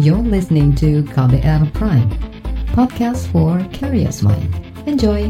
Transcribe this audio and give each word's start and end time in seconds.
You're 0.00 0.24
listening 0.24 0.72
to 0.80 1.04
KBR 1.12 1.76
Prime, 1.76 2.08
podcast 2.72 3.28
for 3.28 3.60
curious 3.68 4.24
mind. 4.24 4.48
Enjoy! 4.88 5.28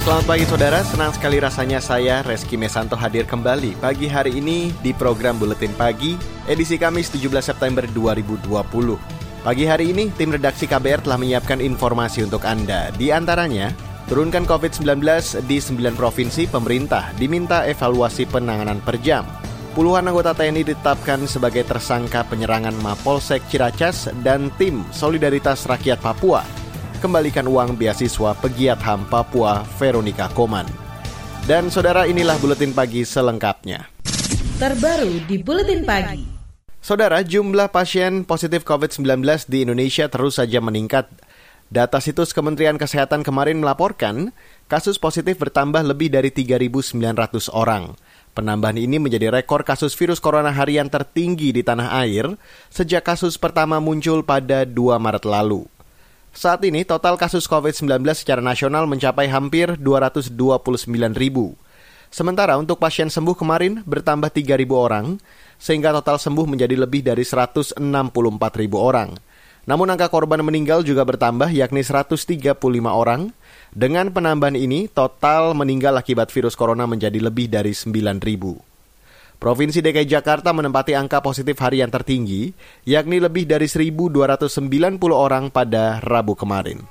Selamat 0.00 0.24
pagi 0.24 0.48
saudara, 0.48 0.80
senang 0.80 1.12
sekali 1.12 1.44
rasanya 1.44 1.76
saya 1.76 2.24
Reski 2.24 2.56
Mesanto 2.56 2.96
hadir 2.96 3.28
kembali 3.28 3.76
pagi 3.76 4.08
hari 4.08 4.40
ini 4.40 4.72
di 4.80 4.96
program 4.96 5.36
Buletin 5.36 5.76
Pagi 5.76 6.16
edisi 6.48 6.80
Kamis 6.80 7.12
17 7.12 7.52
September 7.52 7.84
2020. 7.84 8.48
Pagi 9.44 9.64
hari 9.68 9.92
ini 9.92 10.08
tim 10.16 10.32
redaksi 10.32 10.64
KBR 10.64 11.04
telah 11.04 11.20
menyiapkan 11.20 11.60
informasi 11.60 12.24
untuk 12.24 12.48
Anda. 12.48 12.88
Di 12.96 13.12
antaranya, 13.12 13.89
turunkan 14.10 14.42
COVID-19 14.42 15.06
di 15.46 15.62
9 15.62 15.94
provinsi 15.94 16.50
pemerintah 16.50 17.14
diminta 17.14 17.62
evaluasi 17.62 18.26
penanganan 18.26 18.82
per 18.82 18.98
jam. 18.98 19.22
Puluhan 19.70 20.10
anggota 20.10 20.34
TNI 20.34 20.66
ditetapkan 20.66 21.30
sebagai 21.30 21.62
tersangka 21.62 22.26
penyerangan 22.26 22.74
Mapolsek 22.82 23.38
Ciracas 23.46 24.10
dan 24.26 24.50
tim 24.58 24.82
Solidaritas 24.90 25.62
Rakyat 25.62 26.02
Papua 26.02 26.42
kembalikan 26.98 27.46
uang 27.46 27.78
beasiswa 27.78 28.34
pegiat 28.34 28.82
HAM 28.82 29.06
Papua 29.06 29.62
Veronica 29.78 30.26
Koman. 30.34 30.66
Dan 31.46 31.70
saudara 31.70 32.02
inilah 32.10 32.34
buletin 32.42 32.74
pagi 32.74 33.06
selengkapnya. 33.06 33.86
Terbaru 34.58 35.22
di 35.22 35.38
buletin 35.38 35.86
pagi. 35.86 36.26
Saudara, 36.82 37.22
jumlah 37.22 37.70
pasien 37.70 38.26
positif 38.26 38.66
COVID-19 38.66 39.22
di 39.46 39.68
Indonesia 39.68 40.10
terus 40.10 40.42
saja 40.42 40.58
meningkat. 40.58 41.06
Data 41.70 42.02
situs 42.02 42.34
Kementerian 42.34 42.74
Kesehatan 42.74 43.22
kemarin 43.22 43.62
melaporkan 43.62 44.34
kasus 44.66 44.98
positif 44.98 45.38
bertambah 45.38 45.86
lebih 45.86 46.10
dari 46.10 46.34
3.900 46.34 46.98
orang. 47.54 47.94
Penambahan 48.34 48.74
ini 48.74 48.98
menjadi 48.98 49.30
rekor 49.30 49.62
kasus 49.62 49.94
virus 49.94 50.18
corona 50.18 50.50
harian 50.50 50.90
tertinggi 50.90 51.54
di 51.54 51.62
tanah 51.62 51.94
air 52.02 52.26
sejak 52.74 53.06
kasus 53.06 53.38
pertama 53.38 53.78
muncul 53.78 54.26
pada 54.26 54.66
2 54.66 54.74
Maret 54.98 55.22
lalu. 55.22 55.62
Saat 56.34 56.66
ini 56.66 56.82
total 56.82 57.14
kasus 57.14 57.46
COVID-19 57.46 58.02
secara 58.18 58.42
nasional 58.42 58.90
mencapai 58.90 59.30
hampir 59.30 59.78
229 59.78 60.34
ribu. 61.14 61.54
Sementara 62.10 62.58
untuk 62.58 62.82
pasien 62.82 63.06
sembuh 63.06 63.38
kemarin 63.38 63.86
bertambah 63.86 64.34
3 64.34 64.58
ribu 64.58 64.74
orang, 64.74 65.22
sehingga 65.54 65.94
total 65.94 66.18
sembuh 66.18 66.50
menjadi 66.50 66.74
lebih 66.74 67.06
dari 67.06 67.22
164 67.22 67.78
ribu 68.58 68.82
orang. 68.82 69.29
Namun 69.68 69.92
angka 69.92 70.08
korban 70.08 70.40
meninggal 70.40 70.80
juga 70.80 71.04
bertambah 71.04 71.52
yakni 71.52 71.84
135 71.84 72.56
orang. 72.88 73.32
Dengan 73.70 74.10
penambahan 74.10 74.58
ini, 74.58 74.90
total 74.90 75.54
meninggal 75.54 75.94
akibat 76.00 76.32
virus 76.32 76.58
corona 76.58 76.88
menjadi 76.88 77.20
lebih 77.20 77.46
dari 77.46 77.76
9 77.76 77.92
ribu. 78.24 78.58
Provinsi 79.40 79.80
DKI 79.80 80.04
Jakarta 80.04 80.52
menempati 80.52 80.92
angka 80.92 81.24
positif 81.24 81.56
harian 81.64 81.88
tertinggi, 81.88 82.52
yakni 82.84 83.24
lebih 83.24 83.48
dari 83.48 83.64
1.290 83.64 85.00
orang 85.16 85.48
pada 85.48 85.96
Rabu 86.04 86.36
kemarin. 86.36 86.84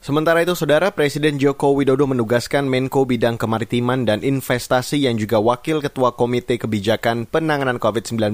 Sementara 0.00 0.40
itu, 0.40 0.56
Saudara 0.56 0.88
Presiden 0.94 1.36
Joko 1.36 1.76
Widodo 1.76 2.08
menugaskan 2.08 2.64
Menko 2.64 3.04
Bidang 3.04 3.36
Kemaritiman 3.36 4.08
dan 4.08 4.24
Investasi 4.24 5.04
yang 5.04 5.20
juga 5.20 5.36
Wakil 5.36 5.84
Ketua 5.84 6.16
Komite 6.16 6.56
Kebijakan 6.56 7.28
Penanganan 7.28 7.76
COVID-19 7.76 8.32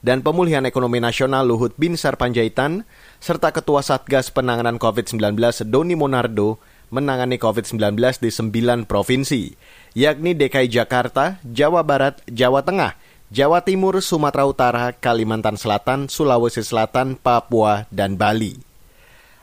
dan 0.00 0.22
Pemulihan 0.22 0.62
Ekonomi 0.62 1.02
Nasional 1.02 1.46
Luhut 1.48 1.74
Binsar 1.74 2.14
Panjaitan, 2.14 2.86
serta 3.18 3.50
Ketua 3.50 3.82
Satgas 3.82 4.30
Penanganan 4.30 4.78
COVID-19 4.78 5.38
Doni 5.66 5.98
Monardo 5.98 6.62
menangani 6.88 7.36
COVID-19 7.36 8.00
di 8.22 8.30
sembilan 8.32 8.88
provinsi, 8.88 9.52
yakni 9.92 10.32
DKI 10.32 10.68
Jakarta, 10.72 11.36
Jawa 11.44 11.84
Barat, 11.84 12.24
Jawa 12.28 12.64
Tengah, 12.64 12.96
Jawa 13.28 13.60
Timur, 13.60 14.00
Sumatera 14.00 14.48
Utara, 14.48 14.84
Kalimantan 14.96 15.60
Selatan, 15.60 16.08
Sulawesi 16.08 16.64
Selatan, 16.64 17.20
Papua, 17.20 17.84
dan 17.92 18.16
Bali. 18.16 18.56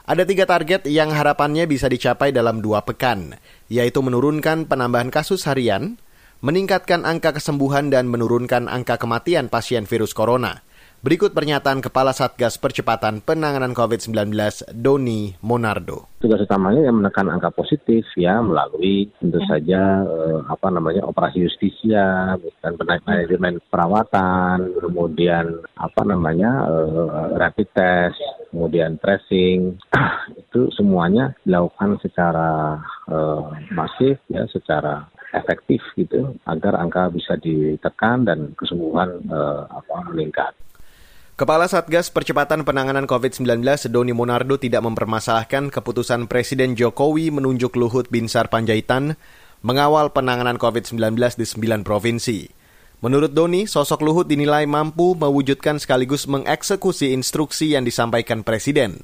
Ada 0.06 0.22
tiga 0.22 0.46
target 0.46 0.86
yang 0.86 1.10
harapannya 1.10 1.66
bisa 1.66 1.90
dicapai 1.90 2.30
dalam 2.30 2.62
dua 2.62 2.86
pekan, 2.86 3.38
yaitu 3.70 4.02
menurunkan 4.06 4.70
penambahan 4.70 5.10
kasus 5.10 5.50
harian, 5.50 5.98
meningkatkan 6.46 7.10
angka 7.10 7.34
kesembuhan 7.34 7.90
dan 7.90 8.06
menurunkan 8.06 8.70
angka 8.70 9.02
kematian 9.02 9.50
pasien 9.50 9.90
virus 9.90 10.14
corona. 10.14 10.62
Berikut 11.02 11.34
pernyataan 11.34 11.82
Kepala 11.82 12.14
Satgas 12.14 12.62
Percepatan 12.62 13.22
Penanganan 13.22 13.74
COVID-19 13.74 14.30
Doni 14.74 15.38
Monardo. 15.42 16.10
Tugas 16.22 16.42
utamanya 16.46 16.86
yang 16.86 17.02
menekan 17.02 17.30
angka 17.30 17.50
positif 17.54 18.06
ya 18.18 18.42
melalui 18.42 19.10
tentu 19.22 19.42
saja 19.50 20.02
eh, 20.06 20.40
apa 20.46 20.70
namanya 20.70 21.06
operasi 21.06 21.46
justisia, 21.46 22.38
dan 22.62 22.74
manajemen 22.78 23.62
perawatan, 23.70 24.70
kemudian 24.82 25.62
apa 25.78 26.02
namanya 26.06 26.66
eh, 26.70 27.38
rapid 27.38 27.70
test, 27.74 28.22
kemudian 28.50 28.98
tracing 28.98 29.78
itu 30.42 30.70
semuanya 30.74 31.38
dilakukan 31.46 32.02
secara 32.02 32.82
eh, 33.10 33.46
masif 33.78 34.18
ya 34.30 34.46
secara 34.50 35.06
efektif 35.36 35.84
gitu 36.00 36.36
agar 36.48 36.80
angka 36.80 37.12
bisa 37.12 37.36
ditekan 37.36 38.24
dan 38.24 38.56
kesembuhan 38.56 39.20
eh, 39.28 39.64
apa 39.70 39.96
meningkat. 40.12 40.54
Kepala 41.36 41.68
Satgas 41.68 42.08
Percepatan 42.08 42.64
Penanganan 42.64 43.12
COVID-19 43.12 43.60
Doni 43.92 44.16
Monardo 44.16 44.56
tidak 44.56 44.88
mempermasalahkan 44.88 45.68
keputusan 45.68 46.32
Presiden 46.32 46.80
Jokowi 46.80 47.28
menunjuk 47.28 47.76
Luhut 47.76 48.08
Binsar 48.08 48.48
Panjaitan 48.48 49.20
mengawal 49.60 50.16
penanganan 50.16 50.56
COVID-19 50.56 51.36
di 51.36 51.44
sembilan 51.44 51.84
provinsi. 51.84 52.40
Menurut 53.04 53.36
Doni, 53.36 53.68
sosok 53.68 54.00
Luhut 54.08 54.24
dinilai 54.24 54.64
mampu 54.64 55.12
mewujudkan 55.20 55.76
sekaligus 55.76 56.24
mengeksekusi 56.32 57.12
instruksi 57.12 57.76
yang 57.76 57.84
disampaikan 57.84 58.40
Presiden. 58.40 59.04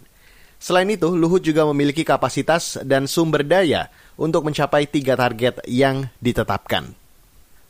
Selain 0.61 0.85
itu, 0.85 1.17
Luhut 1.17 1.41
juga 1.41 1.65
memiliki 1.65 2.05
kapasitas 2.05 2.77
dan 2.85 3.09
sumber 3.09 3.41
daya 3.41 3.89
untuk 4.13 4.45
mencapai 4.45 4.85
tiga 4.85 5.17
target 5.17 5.65
yang 5.65 6.05
ditetapkan. 6.21 6.93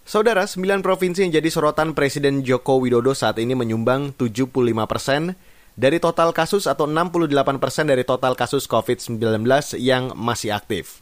Saudara, 0.03 0.43
sembilan 0.43 0.83
provinsi 0.83 1.23
yang 1.23 1.39
jadi 1.39 1.47
sorotan 1.47 1.95
Presiden 1.95 2.43
Joko 2.43 2.83
Widodo 2.83 3.15
saat 3.15 3.39
ini 3.39 3.55
menyumbang 3.55 4.11
75 4.19 4.51
persen 4.91 5.39
dari 5.79 6.03
total 6.03 6.35
kasus 6.35 6.67
atau 6.67 6.83
68 6.83 7.63
persen 7.63 7.87
dari 7.87 8.03
total 8.03 8.35
kasus 8.35 8.67
COVID-19 8.67 9.23
yang 9.79 10.11
masih 10.19 10.51
aktif. 10.51 10.99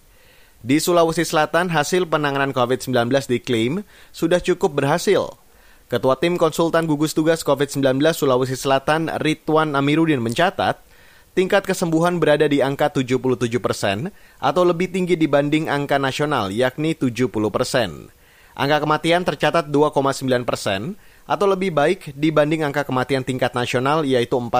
Di 0.61 0.77
Sulawesi 0.77 1.25
Selatan, 1.25 1.73
hasil 1.73 2.05
penanganan 2.05 2.53
COVID-19 2.53 3.09
diklaim 3.25 3.81
sudah 4.13 4.37
cukup 4.37 4.77
berhasil. 4.77 5.41
Ketua 5.89 6.21
Tim 6.21 6.37
Konsultan 6.37 6.85
Gugus 6.85 7.17
Tugas 7.17 7.41
COVID-19 7.41 7.97
Sulawesi 8.13 8.53
Selatan, 8.53 9.09
Ridwan 9.09 9.73
Amiruddin 9.73 10.21
mencatat, 10.21 10.85
tingkat 11.39 11.63
kesembuhan 11.63 12.19
berada 12.19 12.51
di 12.51 12.59
angka 12.59 12.91
77 12.91 13.47
persen 13.63 14.11
atau 14.43 14.67
lebih 14.67 14.91
tinggi 14.91 15.15
dibanding 15.15 15.71
angka 15.71 15.95
nasional 15.95 16.51
yakni 16.51 16.99
70 16.99 17.31
persen. 17.47 18.11
Angka 18.59 18.83
kematian 18.83 19.23
tercatat 19.23 19.71
2,9 19.71 20.27
persen 20.43 20.99
atau 21.23 21.47
lebih 21.47 21.71
baik 21.71 22.11
dibanding 22.11 22.67
angka 22.67 22.83
kematian 22.83 23.23
tingkat 23.23 23.55
nasional 23.55 24.03
yaitu 24.03 24.35
4,2 24.35 24.51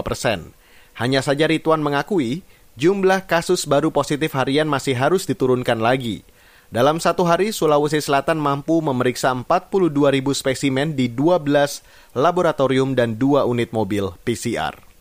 persen. 0.00 0.56
Hanya 0.96 1.20
saja 1.20 1.44
Rituan 1.44 1.84
mengakui 1.84 2.40
jumlah 2.80 3.28
kasus 3.28 3.68
baru 3.68 3.92
positif 3.92 4.32
harian 4.32 4.64
masih 4.64 4.96
harus 4.96 5.28
diturunkan 5.28 5.84
lagi. 5.84 6.24
Dalam 6.72 6.96
satu 6.96 7.28
hari, 7.28 7.52
Sulawesi 7.52 8.00
Selatan 8.00 8.40
mampu 8.40 8.80
memeriksa 8.80 9.36
42 9.36 9.92
ribu 10.08 10.32
spesimen 10.32 10.96
di 10.96 11.12
12 11.12 11.84
laboratorium 12.16 12.96
dan 12.96 13.20
2 13.20 13.44
unit 13.44 13.68
mobil 13.76 14.16
PCR. 14.24 14.91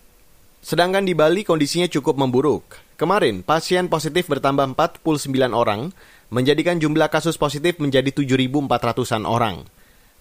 Sedangkan 0.61 1.09
di 1.09 1.17
Bali 1.17 1.41
kondisinya 1.41 1.89
cukup 1.89 2.21
memburuk. 2.21 2.77
Kemarin, 2.93 3.41
pasien 3.41 3.89
positif 3.89 4.29
bertambah 4.29 4.77
49 4.77 5.57
orang, 5.57 5.89
menjadikan 6.29 6.77
jumlah 6.77 7.09
kasus 7.09 7.33
positif 7.33 7.81
menjadi 7.81 8.13
7.400-an 8.13 9.25
orang. 9.25 9.65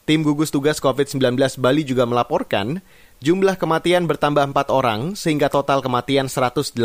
Tim 0.09 0.25
gugus 0.25 0.49
tugas 0.49 0.81
COVID-19 0.81 1.37
Bali 1.61 1.85
juga 1.85 2.09
melaporkan 2.09 2.81
jumlah 3.21 3.61
kematian 3.61 4.09
bertambah 4.09 4.57
4 4.57 4.73
orang 4.73 5.13
sehingga 5.13 5.53
total 5.53 5.85
kematian 5.85 6.27
188 6.27 6.81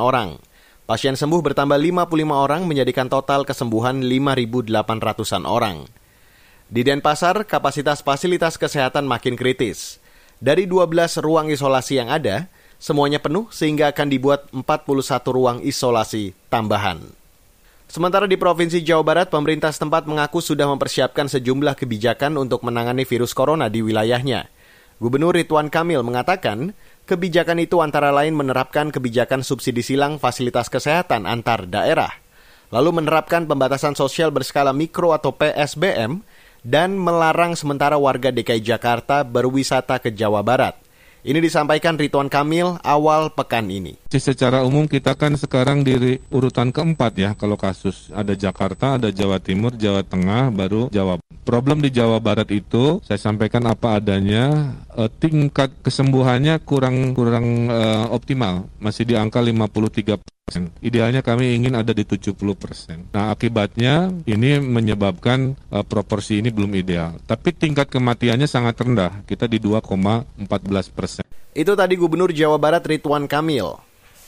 orang. 0.00 0.40
Pasien 0.88 1.14
sembuh 1.14 1.38
bertambah 1.44 1.78
55 1.78 2.10
orang 2.32 2.66
menjadikan 2.66 3.06
total 3.06 3.46
kesembuhan 3.46 4.02
5.800-an 4.02 5.44
orang. 5.46 5.84
Di 6.66 6.82
Denpasar, 6.82 7.46
kapasitas 7.46 8.02
fasilitas 8.02 8.56
kesehatan 8.56 9.06
makin 9.06 9.36
kritis. 9.36 10.02
Dari 10.40 10.64
12 10.64 11.20
ruang 11.22 11.52
isolasi 11.52 12.00
yang 12.00 12.08
ada, 12.08 12.48
semuanya 12.80 13.20
penuh 13.20 13.46
sehingga 13.52 13.92
akan 13.92 14.08
dibuat 14.08 14.48
41 14.50 14.64
ruang 15.28 15.58
isolasi 15.60 16.32
tambahan. 16.48 17.04
Sementara 17.90 18.24
di 18.24 18.38
Provinsi 18.40 18.80
Jawa 18.80 19.04
Barat, 19.04 19.28
pemerintah 19.28 19.68
setempat 19.68 20.08
mengaku 20.08 20.40
sudah 20.40 20.64
mempersiapkan 20.70 21.28
sejumlah 21.28 21.76
kebijakan 21.76 22.38
untuk 22.40 22.64
menangani 22.64 23.04
virus 23.04 23.36
corona 23.36 23.68
di 23.68 23.82
wilayahnya. 23.84 24.48
Gubernur 25.02 25.34
Ridwan 25.34 25.68
Kamil 25.68 26.00
mengatakan, 26.06 26.70
kebijakan 27.04 27.58
itu 27.58 27.82
antara 27.82 28.14
lain 28.14 28.32
menerapkan 28.38 28.94
kebijakan 28.94 29.42
subsidi 29.42 29.82
silang 29.82 30.22
fasilitas 30.22 30.70
kesehatan 30.70 31.26
antar 31.26 31.66
daerah. 31.66 32.14
lalu 32.70 33.02
menerapkan 33.02 33.50
pembatasan 33.50 33.98
sosial 33.98 34.30
berskala 34.30 34.70
mikro 34.70 35.10
atau 35.10 35.34
PSBM, 35.34 36.22
dan 36.62 36.94
melarang 36.94 37.58
sementara 37.58 37.98
warga 37.98 38.30
DKI 38.30 38.62
Jakarta 38.62 39.26
berwisata 39.26 39.98
ke 39.98 40.14
Jawa 40.14 40.44
Barat. 40.46 40.78
Ini 41.20 41.36
disampaikan 41.36 42.00
Ridwan 42.00 42.32
Kamil 42.32 42.80
awal 42.80 43.28
pekan 43.36 43.68
ini. 43.68 43.92
Secara 44.08 44.64
umum 44.64 44.88
kita 44.88 45.12
kan 45.12 45.36
sekarang 45.36 45.84
di 45.84 46.16
urutan 46.32 46.72
keempat 46.72 47.12
ya 47.20 47.30
kalau 47.36 47.60
kasus. 47.60 48.08
Ada 48.16 48.32
Jakarta, 48.32 48.96
ada 48.96 49.12
Jawa 49.12 49.36
Timur, 49.36 49.76
Jawa 49.76 50.00
Tengah, 50.00 50.48
baru 50.48 50.88
Jawa. 50.88 51.20
Problem 51.40 51.80
di 51.80 51.88
Jawa 51.88 52.20
Barat 52.20 52.52
itu 52.52 53.00
saya 53.00 53.16
sampaikan 53.16 53.64
apa 53.66 53.96
adanya, 53.96 54.76
eh, 54.94 55.08
tingkat 55.08 55.72
kesembuhannya 55.80 56.60
kurang 56.62 57.16
kurang 57.16 57.72
eh, 57.72 58.06
optimal, 58.12 58.68
masih 58.78 59.08
di 59.08 59.14
angka 59.16 59.40
53 59.40 60.20
Idealnya 60.82 61.22
kami 61.22 61.54
ingin 61.54 61.78
ada 61.78 61.94
di 61.94 62.02
70 62.02 62.34
persen. 62.58 63.06
Nah 63.14 63.30
akibatnya 63.30 64.10
ini 64.26 64.58
menyebabkan 64.58 65.54
uh, 65.70 65.86
proporsi 65.86 66.42
ini 66.42 66.50
belum 66.50 66.74
ideal. 66.74 67.22
Tapi 67.22 67.54
tingkat 67.54 67.86
kematiannya 67.86 68.50
sangat 68.50 68.74
rendah. 68.82 69.22
Kita 69.30 69.46
di 69.46 69.62
2,14 69.62 70.50
persen. 70.90 71.22
Itu 71.54 71.78
tadi 71.78 71.94
Gubernur 71.94 72.34
Jawa 72.34 72.58
Barat 72.58 72.82
Ridwan 72.82 73.30
Kamil. 73.30 73.78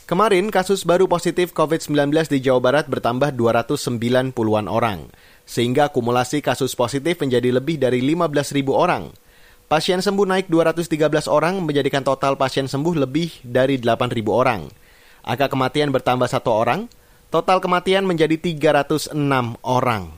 Kemarin 0.06 0.50
kasus 0.50 0.82
baru 0.82 1.06
positif 1.06 1.54
COVID-19 1.54 2.10
di 2.28 2.38
Jawa 2.42 2.60
Barat 2.60 2.86
bertambah 2.90 3.32
290-an 3.32 4.66
orang. 4.66 5.08
Sehingga 5.52 5.92
akumulasi 5.92 6.40
kasus 6.40 6.72
positif 6.72 7.20
menjadi 7.20 7.52
lebih 7.52 7.76
dari 7.76 8.00
15.000 8.00 8.72
orang. 8.72 9.12
Pasien 9.68 10.00
sembuh 10.00 10.24
naik 10.24 10.48
213 10.48 11.28
orang 11.28 11.60
menjadikan 11.60 12.00
total 12.00 12.40
pasien 12.40 12.72
sembuh 12.72 13.04
lebih 13.04 13.44
dari 13.44 13.76
8.000 13.76 14.16
orang. 14.32 14.64
Angka 15.20 15.52
kematian 15.52 15.92
bertambah 15.92 16.24
satu 16.24 16.56
orang, 16.56 16.88
total 17.28 17.60
kematian 17.60 18.08
menjadi 18.08 18.40
306 18.40 19.12
orang. 19.60 20.08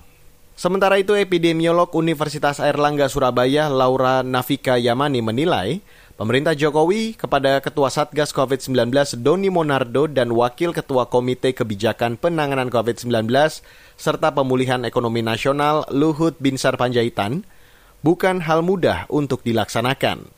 Sementara 0.54 1.02
itu, 1.02 1.19
epidemiolog 1.19 1.90
Universitas 1.98 2.62
Airlangga 2.62 3.10
Surabaya, 3.10 3.66
Laura 3.66 4.22
Navika 4.22 4.78
Yamani 4.78 5.19
menilai, 5.19 5.82
pemerintah 6.14 6.55
Jokowi 6.55 7.19
kepada 7.19 7.58
Ketua 7.58 7.90
Satgas 7.90 8.31
COVID-19 8.31 8.90
Doni 9.22 9.50
Monardo 9.50 10.06
dan 10.06 10.31
Wakil 10.31 10.70
Ketua 10.70 11.11
Komite 11.11 11.50
Kebijakan 11.50 12.14
Penanganan 12.19 12.70
COVID-19 12.70 13.26
serta 13.99 14.28
Pemulihan 14.31 14.87
Ekonomi 14.87 15.26
Nasional 15.26 15.82
Luhut 15.90 16.38
Binsar 16.38 16.78
Panjaitan 16.78 17.43
bukan 18.06 18.44
hal 18.44 18.62
mudah 18.62 19.11
untuk 19.11 19.43
dilaksanakan. 19.43 20.31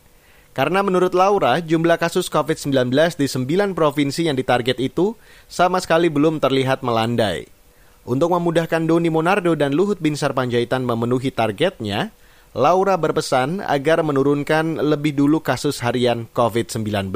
Karena 0.56 0.80
menurut 0.80 1.12
Laura, 1.12 1.60
jumlah 1.60 2.00
kasus 2.00 2.32
COVID-19 2.32 2.88
di 3.20 3.28
sembilan 3.28 3.76
provinsi 3.76 4.24
yang 4.24 4.40
ditarget 4.40 4.80
itu 4.80 5.12
sama 5.52 5.76
sekali 5.84 6.08
belum 6.08 6.40
terlihat 6.40 6.80
melandai. 6.80 7.44
Untuk 8.08 8.32
memudahkan 8.32 8.88
Doni 8.88 9.12
Monardo 9.12 9.52
dan 9.52 9.76
Luhut 9.76 10.00
Binsar 10.00 10.32
Panjaitan 10.32 10.86
memenuhi 10.88 11.28
targetnya, 11.28 12.08
Laura 12.56 12.96
berpesan 12.96 13.60
agar 13.60 14.00
menurunkan 14.00 14.80
lebih 14.80 15.12
dulu 15.12 15.44
kasus 15.44 15.84
harian 15.84 16.24
COVID-19 16.32 17.12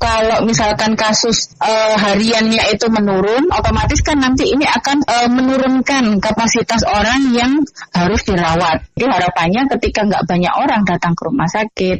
kalau 0.00 0.48
misalkan 0.48 0.96
kasus 0.96 1.52
uh, 1.60 1.92
hariannya 2.00 2.72
itu 2.72 2.88
menurun, 2.88 3.52
otomatis 3.52 4.00
kan 4.00 4.16
nanti 4.16 4.48
ini 4.48 4.64
akan 4.64 5.04
uh, 5.04 5.28
menurunkan 5.28 6.16
kapasitas 6.24 6.88
orang 6.88 7.36
yang 7.36 7.60
harus 7.92 8.24
dirawat. 8.24 8.80
Jadi 8.96 9.12
harapannya 9.12 9.68
ketika 9.76 10.08
nggak 10.08 10.24
banyak 10.24 10.54
orang 10.56 10.88
datang 10.88 11.12
ke 11.12 11.22
rumah 11.28 11.44
sakit, 11.52 11.98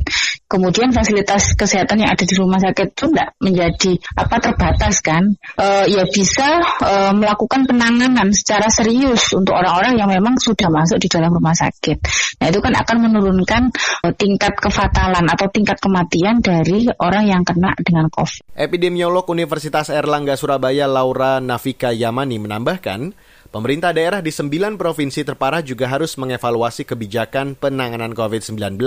kemudian 0.51 0.91
fasilitas 0.91 1.55
kesehatan 1.55 2.03
yang 2.03 2.11
ada 2.11 2.27
di 2.27 2.35
rumah 2.35 2.59
sakit 2.59 2.91
itu 2.91 3.07
tidak 3.15 3.39
menjadi 3.39 3.93
apa 4.19 4.37
terbatas 4.43 4.99
kan, 4.99 5.23
uh, 5.55 5.87
ya 5.87 6.03
bisa 6.11 6.59
uh, 6.83 7.15
melakukan 7.15 7.71
penanganan 7.71 8.35
secara 8.35 8.67
serius 8.67 9.31
untuk 9.31 9.55
orang-orang 9.55 9.95
yang 9.95 10.11
memang 10.11 10.35
sudah 10.43 10.67
masuk 10.67 10.99
di 10.99 11.07
dalam 11.07 11.31
rumah 11.31 11.55
sakit. 11.55 12.03
Nah 12.43 12.47
itu 12.51 12.59
kan 12.59 12.75
akan 12.75 12.97
menurunkan 12.99 13.63
uh, 14.03 14.13
tingkat 14.19 14.59
kefatalan 14.59 15.23
atau 15.31 15.47
tingkat 15.55 15.79
kematian 15.79 16.43
dari 16.43 16.91
orang 16.99 17.31
yang 17.31 17.47
kena 17.47 17.71
dengan 17.79 18.11
COVID. 18.11 18.51
Epidemiolog 18.59 19.31
Universitas 19.31 19.87
Erlangga 19.87 20.35
Surabaya 20.35 20.91
Laura 20.91 21.39
Navika 21.39 21.95
Yamani 21.95 22.43
menambahkan, 22.43 23.15
pemerintah 23.55 23.95
daerah 23.95 24.19
di 24.19 24.35
sembilan 24.35 24.75
provinsi 24.75 25.23
terparah 25.23 25.63
juga 25.63 25.87
harus 25.87 26.19
mengevaluasi 26.19 26.83
kebijakan 26.83 27.55
penanganan 27.55 28.19
COVID-19. 28.19 28.83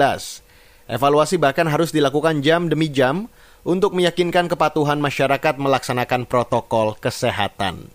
Evaluasi 0.83 1.39
bahkan 1.39 1.63
harus 1.71 1.95
dilakukan 1.95 2.43
jam 2.43 2.67
demi 2.67 2.91
jam 2.91 3.31
untuk 3.63 3.95
meyakinkan 3.95 4.51
kepatuhan 4.51 4.99
masyarakat 4.99 5.55
melaksanakan 5.55 6.27
protokol 6.27 6.99
kesehatan. 6.99 7.87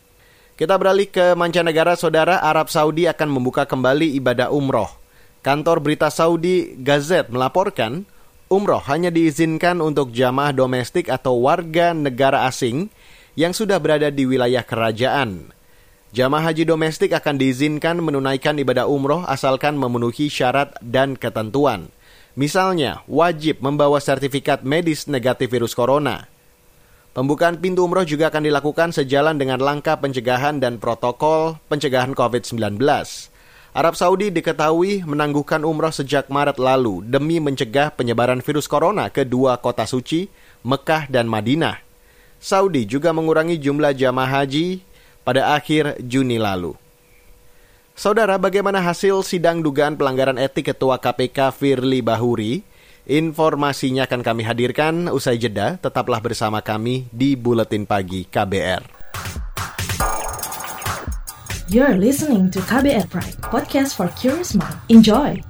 Kita 0.58 0.75
beralih 0.75 1.06
ke 1.06 1.37
mancanegara, 1.38 1.94
saudara 1.94 2.43
Arab 2.43 2.73
Saudi 2.73 3.06
akan 3.06 3.29
membuka 3.31 3.69
kembali 3.69 4.17
ibadah 4.19 4.50
umroh. 4.50 4.90
Kantor 5.44 5.79
berita 5.79 6.11
Saudi 6.11 6.75
Gazette 6.82 7.31
melaporkan, 7.31 8.02
umroh 8.50 8.82
hanya 8.90 9.12
diizinkan 9.12 9.79
untuk 9.79 10.11
jamaah 10.11 10.50
domestik 10.50 11.12
atau 11.12 11.46
warga 11.46 11.94
negara 11.94 12.49
asing 12.50 12.90
yang 13.38 13.55
sudah 13.55 13.79
berada 13.79 14.11
di 14.11 14.26
wilayah 14.26 14.67
kerajaan. 14.67 15.55
Jamaah 16.11 16.50
haji 16.50 16.64
domestik 16.64 17.12
akan 17.12 17.37
diizinkan 17.37 18.00
menunaikan 18.00 18.56
ibadah 18.58 18.88
umroh 18.88 19.23
asalkan 19.29 19.76
memenuhi 19.76 20.32
syarat 20.32 20.73
dan 20.81 21.14
ketentuan. 21.14 21.93
Misalnya, 22.38 23.02
wajib 23.11 23.58
membawa 23.58 23.99
sertifikat 23.99 24.62
medis 24.62 25.11
negatif 25.11 25.50
virus 25.50 25.75
corona. 25.75 26.31
Pembukaan 27.11 27.58
pintu 27.58 27.82
umroh 27.82 28.06
juga 28.06 28.31
akan 28.31 28.46
dilakukan 28.46 28.94
sejalan 28.94 29.35
dengan 29.35 29.58
langkah 29.58 29.99
pencegahan 29.99 30.62
dan 30.62 30.79
protokol 30.79 31.58
pencegahan 31.67 32.14
COVID-19. 32.14 32.79
Arab 33.75 33.94
Saudi 33.99 34.31
diketahui 34.31 35.02
menangguhkan 35.02 35.67
umroh 35.67 35.90
sejak 35.90 36.31
Maret 36.31 36.62
lalu 36.62 37.02
demi 37.02 37.43
mencegah 37.43 37.90
penyebaran 37.90 38.38
virus 38.38 38.70
corona 38.70 39.11
ke 39.11 39.26
dua 39.26 39.58
kota 39.58 39.82
suci, 39.82 40.31
Mekah 40.62 41.11
dan 41.11 41.26
Madinah. 41.26 41.82
Saudi 42.38 42.87
juga 42.87 43.11
mengurangi 43.11 43.58
jumlah 43.58 43.99
jamaah 43.99 44.46
haji 44.46 44.87
pada 45.26 45.58
akhir 45.58 45.99
Juni 46.06 46.38
lalu. 46.38 46.79
Saudara, 47.98 48.38
bagaimana 48.38 48.78
hasil 48.78 49.26
sidang 49.26 49.58
dugaan 49.58 49.98
pelanggaran 49.98 50.38
etik 50.38 50.70
Ketua 50.70 51.02
KPK 51.02 51.50
Firly 51.50 51.98
Bahuri? 51.98 52.62
Informasinya 53.10 54.06
akan 54.06 54.22
kami 54.22 54.46
hadirkan 54.46 55.10
usai 55.10 55.34
jeda. 55.34 55.82
Tetaplah 55.82 56.22
bersama 56.22 56.62
kami 56.62 57.10
di 57.10 57.34
Buletin 57.34 57.90
Pagi 57.90 58.22
KBR. 58.22 58.86
You're 61.66 61.98
listening 61.98 62.54
to 62.54 62.62
KBR 62.70 63.10
Pride, 63.10 63.34
podcast 63.42 63.98
for 63.98 64.06
curious 64.14 64.54
mind. 64.54 64.78
Enjoy! 64.87 65.48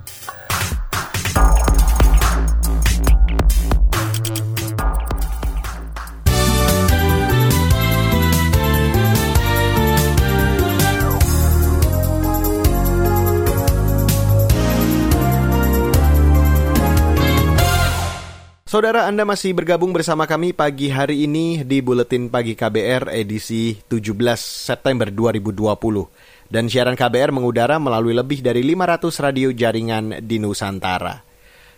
Saudara 18.68 19.08
Anda 19.08 19.24
masih 19.24 19.56
bergabung 19.56 19.96
bersama 19.96 20.28
kami 20.28 20.52
pagi 20.52 20.92
hari 20.92 21.24
ini 21.24 21.64
di 21.64 21.80
Buletin 21.80 22.28
Pagi 22.28 22.52
KBR 22.52 23.08
edisi 23.16 23.80
17 23.88 24.12
September 24.36 25.08
2020. 25.08 26.52
Dan 26.52 26.68
siaran 26.68 26.92
KBR 26.92 27.32
mengudara 27.32 27.80
melalui 27.80 28.12
lebih 28.12 28.44
dari 28.44 28.60
500 28.60 29.24
radio 29.24 29.48
jaringan 29.56 30.20
di 30.20 30.36
Nusantara. 30.36 31.16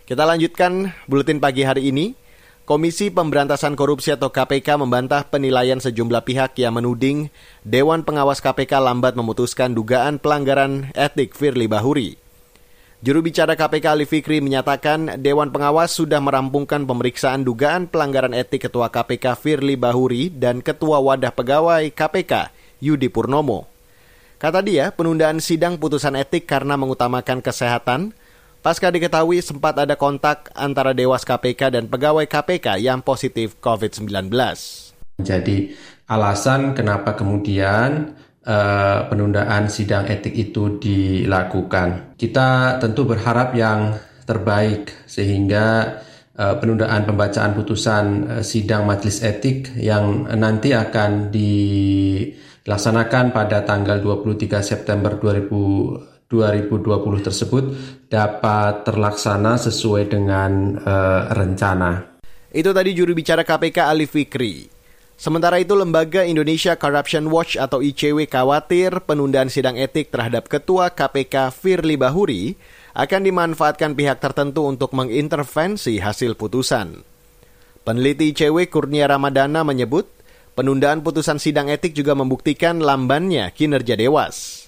Kita 0.03 0.27
lanjutkan 0.27 0.91
Buletin 1.07 1.39
Pagi 1.39 1.63
hari 1.63 1.95
ini. 1.95 2.11
Komisi 2.67 3.07
Pemberantasan 3.07 3.79
Korupsi 3.79 4.11
atau 4.11 4.27
KPK 4.27 4.75
membantah 4.75 5.23
penilaian 5.23 5.79
sejumlah 5.79 6.27
pihak 6.27 6.59
yang 6.59 6.75
menuding 6.75 7.31
Dewan 7.63 8.03
Pengawas 8.03 8.43
KPK 8.43 8.83
lambat 8.83 9.15
memutuskan 9.15 9.71
dugaan 9.71 10.19
pelanggaran 10.19 10.91
etik 10.91 11.39
Firly 11.39 11.71
Bahuri. 11.71 12.20
Juru 13.01 13.25
bicara 13.25 13.57
KPK 13.57 13.97
Ali 13.97 14.05
Fikri 14.05 14.45
menyatakan 14.45 15.17
Dewan 15.17 15.49
Pengawas 15.49 15.89
sudah 15.89 16.21
merampungkan 16.21 16.85
pemeriksaan 16.85 17.41
dugaan 17.41 17.89
pelanggaran 17.89 18.29
etik 18.29 18.69
Ketua 18.69 18.93
KPK 18.93 19.41
Firly 19.41 19.73
Bahuri 19.73 20.29
dan 20.29 20.61
Ketua 20.61 21.01
Wadah 21.01 21.33
Pegawai 21.33 21.89
KPK 21.89 22.53
Yudi 22.77 23.09
Purnomo. 23.09 23.65
Kata 24.37 24.61
dia, 24.61 24.93
penundaan 24.93 25.41
sidang 25.41 25.81
putusan 25.81 26.13
etik 26.13 26.45
karena 26.45 26.77
mengutamakan 26.77 27.41
kesehatan, 27.41 28.13
pasca 28.61 28.93
diketahui 28.93 29.41
sempat 29.41 29.81
ada 29.81 29.97
kontak 29.97 30.53
antara 30.53 30.93
Dewas 30.93 31.25
KPK 31.25 31.73
dan 31.73 31.89
pegawai 31.89 32.29
KPK 32.29 32.85
yang 32.85 33.01
positif 33.01 33.57
COVID-19. 33.65 34.29
Jadi 35.25 35.73
alasan 36.05 36.77
kenapa 36.77 37.17
kemudian 37.17 38.13
uh, 38.45 39.07
penundaan 39.07 39.69
sidang 39.69 40.09
etik 40.09 40.33
itu 40.33 40.77
dilakukan. 40.81 42.17
Kita 42.17 42.77
tentu 42.81 43.05
berharap 43.05 43.53
yang 43.53 43.97
terbaik 44.25 45.05
sehingga 45.05 45.97
uh, 46.37 46.55
penundaan 46.57 47.05
pembacaan 47.05 47.53
putusan 47.53 48.05
uh, 48.25 48.43
sidang 48.45 48.85
majelis 48.85 49.21
etik 49.21 49.73
yang 49.77 50.29
nanti 50.37 50.73
akan 50.73 51.29
di 51.33 51.53
dilaksanakan 52.61 53.33
pada 53.33 53.65
tanggal 53.65 53.97
23 53.97 54.61
September 54.61 55.17
2000, 55.17 56.29
2020 56.29 57.25
tersebut 57.25 57.63
dapat 58.05 58.85
terlaksana 58.85 59.57
sesuai 59.57 60.03
dengan 60.05 60.77
rencana. 61.33 62.21
Itu 62.53 62.69
tadi 62.69 62.93
juru 62.93 63.17
bicara 63.17 63.41
KPK 63.41 63.77
Ali 63.81 64.05
Fikri. 64.05 64.80
Sementara 65.21 65.61
itu, 65.61 65.77
Lembaga 65.77 66.25
Indonesia 66.25 66.73
Corruption 66.73 67.29
Watch 67.29 67.53
atau 67.53 67.85
ICW 67.85 68.25
khawatir 68.25 69.05
penundaan 69.05 69.53
sidang 69.53 69.77
etik 69.77 70.09
terhadap 70.09 70.49
Ketua 70.49 70.97
KPK 70.97 71.53
Firly 71.53 71.93
Bahuri 71.93 72.57
akan 72.97 73.29
dimanfaatkan 73.29 73.93
pihak 73.93 74.17
tertentu 74.17 74.65
untuk 74.65 74.97
mengintervensi 74.97 76.01
hasil 76.01 76.33
putusan. 76.33 77.05
Peneliti 77.85 78.33
ICW 78.33 78.65
Kurnia 78.73 79.05
Ramadana 79.05 79.61
menyebut, 79.61 80.09
penundaan 80.57 81.05
putusan 81.05 81.37
sidang 81.37 81.69
etik 81.69 81.93
juga 81.93 82.17
membuktikan 82.17 82.81
lambannya 82.81 83.53
kinerja 83.53 83.93
Dewas. 83.93 84.65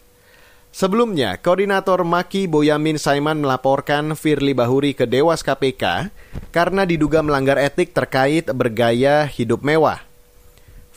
Sebelumnya, 0.70 1.42
Koordinator 1.42 2.06
Maki 2.06 2.46
Boyamin 2.46 3.02
Saiman 3.02 3.42
melaporkan 3.42 4.14
Firly 4.14 4.54
Bahuri 4.54 4.94
ke 4.94 5.10
Dewas 5.10 5.42
KPK 5.42 6.14
karena 6.54 6.86
diduga 6.86 7.26
melanggar 7.26 7.58
etik 7.58 7.90
terkait 7.98 8.54
bergaya 8.54 9.26
hidup 9.26 9.66
mewah. 9.66 10.13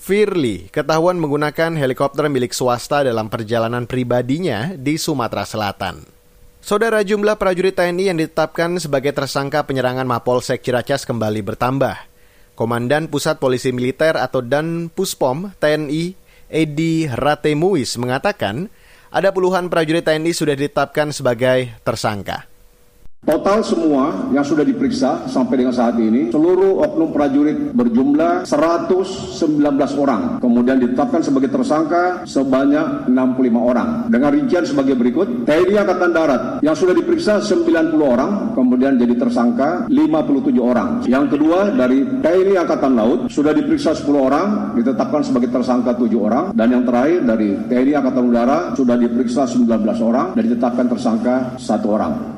Firly 0.06 0.70
ketahuan 0.70 1.18
menggunakan 1.18 1.74
helikopter 1.74 2.30
milik 2.30 2.54
swasta 2.54 3.02
dalam 3.02 3.26
perjalanan 3.26 3.90
pribadinya 3.90 4.70
di 4.78 5.02
Sumatera 5.02 5.42
Selatan. 5.42 6.06
Saudara 6.62 7.02
jumlah 7.02 7.34
prajurit 7.34 7.74
TNI 7.74 8.14
yang 8.14 8.18
ditetapkan 8.22 8.78
sebagai 8.78 9.10
tersangka 9.10 9.66
penyerangan 9.66 10.06
Mapolsek 10.06 10.62
Ciracas 10.62 11.02
kembali 11.10 11.42
bertambah. 11.42 12.06
Komandan 12.54 13.10
Pusat 13.10 13.42
Polisi 13.42 13.74
Militer 13.74 14.14
atau 14.14 14.46
Dan 14.46 14.94
Puspom 14.94 15.50
TNI 15.58 16.14
Edi 16.54 17.10
Ratemuis 17.10 17.98
mengatakan 17.98 18.70
ada 19.10 19.34
puluhan 19.34 19.66
prajurit 19.66 20.06
TNI 20.06 20.30
sudah 20.30 20.54
ditetapkan 20.54 21.10
sebagai 21.10 21.74
tersangka. 21.82 22.46
Total 23.26 23.58
semua 23.66 24.30
yang 24.30 24.46
sudah 24.46 24.62
diperiksa 24.62 25.26
sampai 25.26 25.58
dengan 25.58 25.74
saat 25.74 25.98
ini, 25.98 26.30
seluruh 26.30 26.78
oknum 26.78 27.10
prajurit 27.10 27.74
berjumlah 27.74 28.46
119 28.46 29.66
orang. 29.98 30.38
Kemudian 30.38 30.78
ditetapkan 30.78 31.26
sebagai 31.26 31.50
tersangka 31.50 32.22
sebanyak 32.22 33.10
65 33.10 33.58
orang. 33.58 34.06
Dengan 34.06 34.30
rincian 34.30 34.62
sebagai 34.62 34.94
berikut, 34.94 35.42
TNI 35.42 35.74
Angkatan 35.74 36.10
Darat 36.14 36.42
yang 36.62 36.78
sudah 36.78 36.94
diperiksa 36.94 37.42
90 37.42 37.98
orang, 37.98 38.54
kemudian 38.54 38.94
jadi 38.94 39.18
tersangka 39.18 39.90
57 39.90 40.62
orang. 40.62 41.02
Yang 41.10 41.34
kedua 41.34 41.74
dari 41.74 42.06
TNI 42.22 42.54
Angkatan 42.62 42.94
Laut 42.94 43.26
sudah 43.26 43.50
diperiksa 43.50 43.90
10 43.98 44.22
orang, 44.22 44.46
ditetapkan 44.78 45.26
sebagai 45.26 45.50
tersangka 45.50 45.98
7 45.98 46.14
orang. 46.14 46.54
Dan 46.54 46.78
yang 46.78 46.86
terakhir 46.86 47.26
dari 47.26 47.58
TNI 47.58 47.92
Angkatan 47.98 48.22
Udara 48.22 48.58
sudah 48.78 48.94
diperiksa 48.94 49.50
19 49.50 49.66
orang 49.98 50.38
dan 50.38 50.42
ditetapkan 50.46 50.86
tersangka 50.86 51.34
satu 51.58 51.90
orang. 51.90 52.35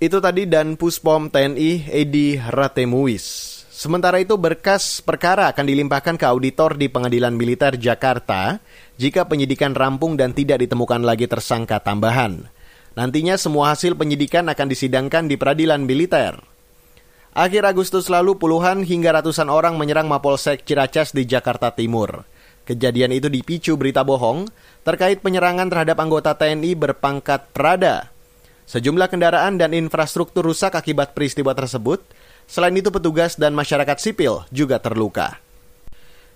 Itu 0.00 0.16
tadi 0.16 0.48
dan 0.48 0.80
Puspom 0.80 1.28
TNI 1.28 1.92
Edi 1.92 2.40
Ratemuis. 2.40 3.20
Sementara 3.68 4.16
itu 4.16 4.32
berkas 4.40 5.04
perkara 5.04 5.52
akan 5.52 5.60
dilimpahkan 5.68 6.16
ke 6.16 6.24
auditor 6.24 6.80
di 6.80 6.88
Pengadilan 6.88 7.36
Militer 7.36 7.76
Jakarta 7.76 8.64
jika 8.96 9.28
penyidikan 9.28 9.76
rampung 9.76 10.16
dan 10.16 10.32
tidak 10.32 10.64
ditemukan 10.64 11.04
lagi 11.04 11.28
tersangka 11.28 11.84
tambahan. 11.84 12.48
Nantinya 12.96 13.36
semua 13.36 13.76
hasil 13.76 13.92
penyidikan 13.92 14.48
akan 14.48 14.72
disidangkan 14.72 15.28
di 15.28 15.36
peradilan 15.36 15.84
militer. 15.84 16.40
Akhir 17.36 17.68
Agustus 17.68 18.08
lalu 18.08 18.40
puluhan 18.40 18.88
hingga 18.88 19.20
ratusan 19.20 19.52
orang 19.52 19.76
menyerang 19.76 20.08
Mapolsek 20.08 20.64
Ciracas 20.64 21.12
di 21.12 21.28
Jakarta 21.28 21.76
Timur. 21.76 22.24
Kejadian 22.64 23.12
itu 23.12 23.28
dipicu 23.28 23.76
berita 23.76 24.00
bohong 24.00 24.48
terkait 24.80 25.20
penyerangan 25.20 25.68
terhadap 25.68 26.00
anggota 26.00 26.32
TNI 26.40 26.72
berpangkat 26.72 27.52
Prada 27.52 28.09
Sejumlah 28.70 29.10
kendaraan 29.10 29.58
dan 29.58 29.74
infrastruktur 29.74 30.46
rusak 30.46 30.78
akibat 30.78 31.10
peristiwa 31.10 31.50
tersebut. 31.58 32.06
Selain 32.46 32.70
itu 32.70 32.94
petugas 32.94 33.34
dan 33.34 33.50
masyarakat 33.50 33.98
sipil 33.98 34.46
juga 34.54 34.78
terluka. 34.78 35.42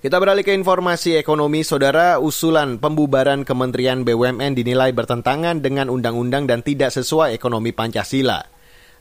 Kita 0.03 0.19
beralih 0.19 0.43
ke 0.43 0.51
informasi 0.51 1.15
ekonomi, 1.15 1.63
saudara. 1.63 2.19
Usulan 2.19 2.83
pembubaran 2.83 3.47
Kementerian 3.47 4.03
BUMN 4.03 4.59
dinilai 4.59 4.91
bertentangan 4.91 5.63
dengan 5.63 5.87
undang-undang 5.87 6.51
dan 6.51 6.67
tidak 6.67 6.91
sesuai 6.91 7.39
ekonomi 7.39 7.71
Pancasila. 7.71 8.43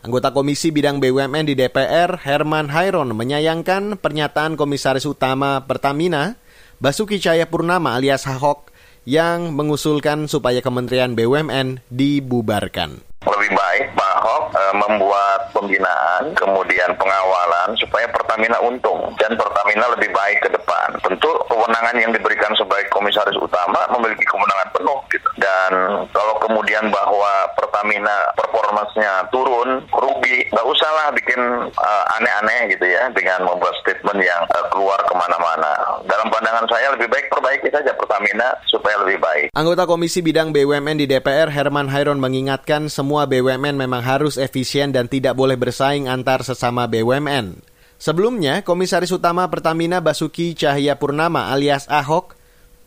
Anggota 0.06 0.30
Komisi 0.30 0.70
Bidang 0.70 1.02
BUMN 1.02 1.50
di 1.50 1.58
DPR, 1.58 2.22
Herman 2.22 2.70
Hairon, 2.70 3.18
menyayangkan 3.18 3.98
pernyataan 3.98 4.54
Komisaris 4.54 5.10
Utama 5.10 5.66
Pertamina, 5.66 6.38
Basuki 6.78 7.18
Cahayapurnama 7.18 7.98
alias 7.98 8.30
Ahok, 8.30 8.70
yang 9.10 9.58
mengusulkan 9.58 10.30
supaya 10.30 10.62
Kementerian 10.62 11.18
BUMN 11.18 11.82
dibubarkan 11.90 13.13
lebih 13.24 13.52
baik 13.56 13.84
Pak 13.96 14.14
Ahok 14.24 14.44
e, 14.56 14.64
membuat 14.76 15.40
pembinaan, 15.56 16.32
kemudian 16.36 16.92
pengawalan 16.96 17.76
supaya 17.80 18.08
Pertamina 18.12 18.60
untung 18.64 19.12
dan 19.20 19.36
Pertamina 19.36 19.88
lebih 19.96 20.12
baik 20.12 20.44
ke 20.44 20.50
depan. 20.52 21.00
Tentu 21.04 21.30
kewenangan 21.48 21.96
yang 22.00 22.12
diberikan 22.12 22.52
sebagai 22.58 22.90
komisaris 22.92 23.38
utama 23.40 23.86
memiliki 23.96 24.26
kewenangan 24.28 24.70
penuh 24.76 25.00
gitu. 25.14 25.30
Dan 25.40 25.72
kalau 26.10 26.36
kemudian 26.44 26.90
bahwa 26.90 27.48
Pertamina 27.56 28.34
performanya 28.36 29.28
turun, 29.30 29.86
rugi, 29.94 30.50
nggak 30.50 30.68
usahlah 30.68 31.14
bikin 31.14 31.40
uh, 31.78 32.16
aneh-aneh 32.20 32.74
gitu 32.74 32.86
ya 32.88 33.08
dengan 33.14 33.46
membuat 33.46 33.78
statement 33.84 34.20
yang 34.20 34.42
uh, 34.50 34.66
keluar 34.74 34.98
ke 35.06 35.14
mana-mana. 35.14 36.02
Dalam 36.10 36.28
pandangan 36.34 36.66
saya 36.68 36.92
lebih 36.98 37.08
baik 37.08 37.30
perbaiki 37.30 37.70
saja 37.70 37.94
Pertamina 37.94 38.58
supaya 38.68 38.98
lebih 39.06 39.22
baik. 39.22 39.48
Anggota 39.54 39.86
Komisi 39.86 40.26
Bidang 40.26 40.50
BUMN 40.50 40.98
di 40.98 41.06
DPR 41.06 41.54
Herman 41.54 41.94
Hairon 41.94 42.18
mengingatkan 42.18 42.90
semua 42.90 43.13
semua 43.14 43.30
BUMN 43.30 43.78
memang 43.78 44.02
harus 44.02 44.42
efisien 44.42 44.90
dan 44.90 45.06
tidak 45.06 45.38
boleh 45.38 45.54
bersaing 45.54 46.10
antar 46.10 46.42
sesama 46.42 46.90
BUMN. 46.90 47.62
Sebelumnya, 48.02 48.66
Komisaris 48.66 49.14
Utama 49.14 49.46
Pertamina 49.54 50.02
Basuki 50.02 50.58
Cahaya 50.58 50.98
Purnama 50.98 51.54
alias 51.54 51.86
Ahok 51.94 52.34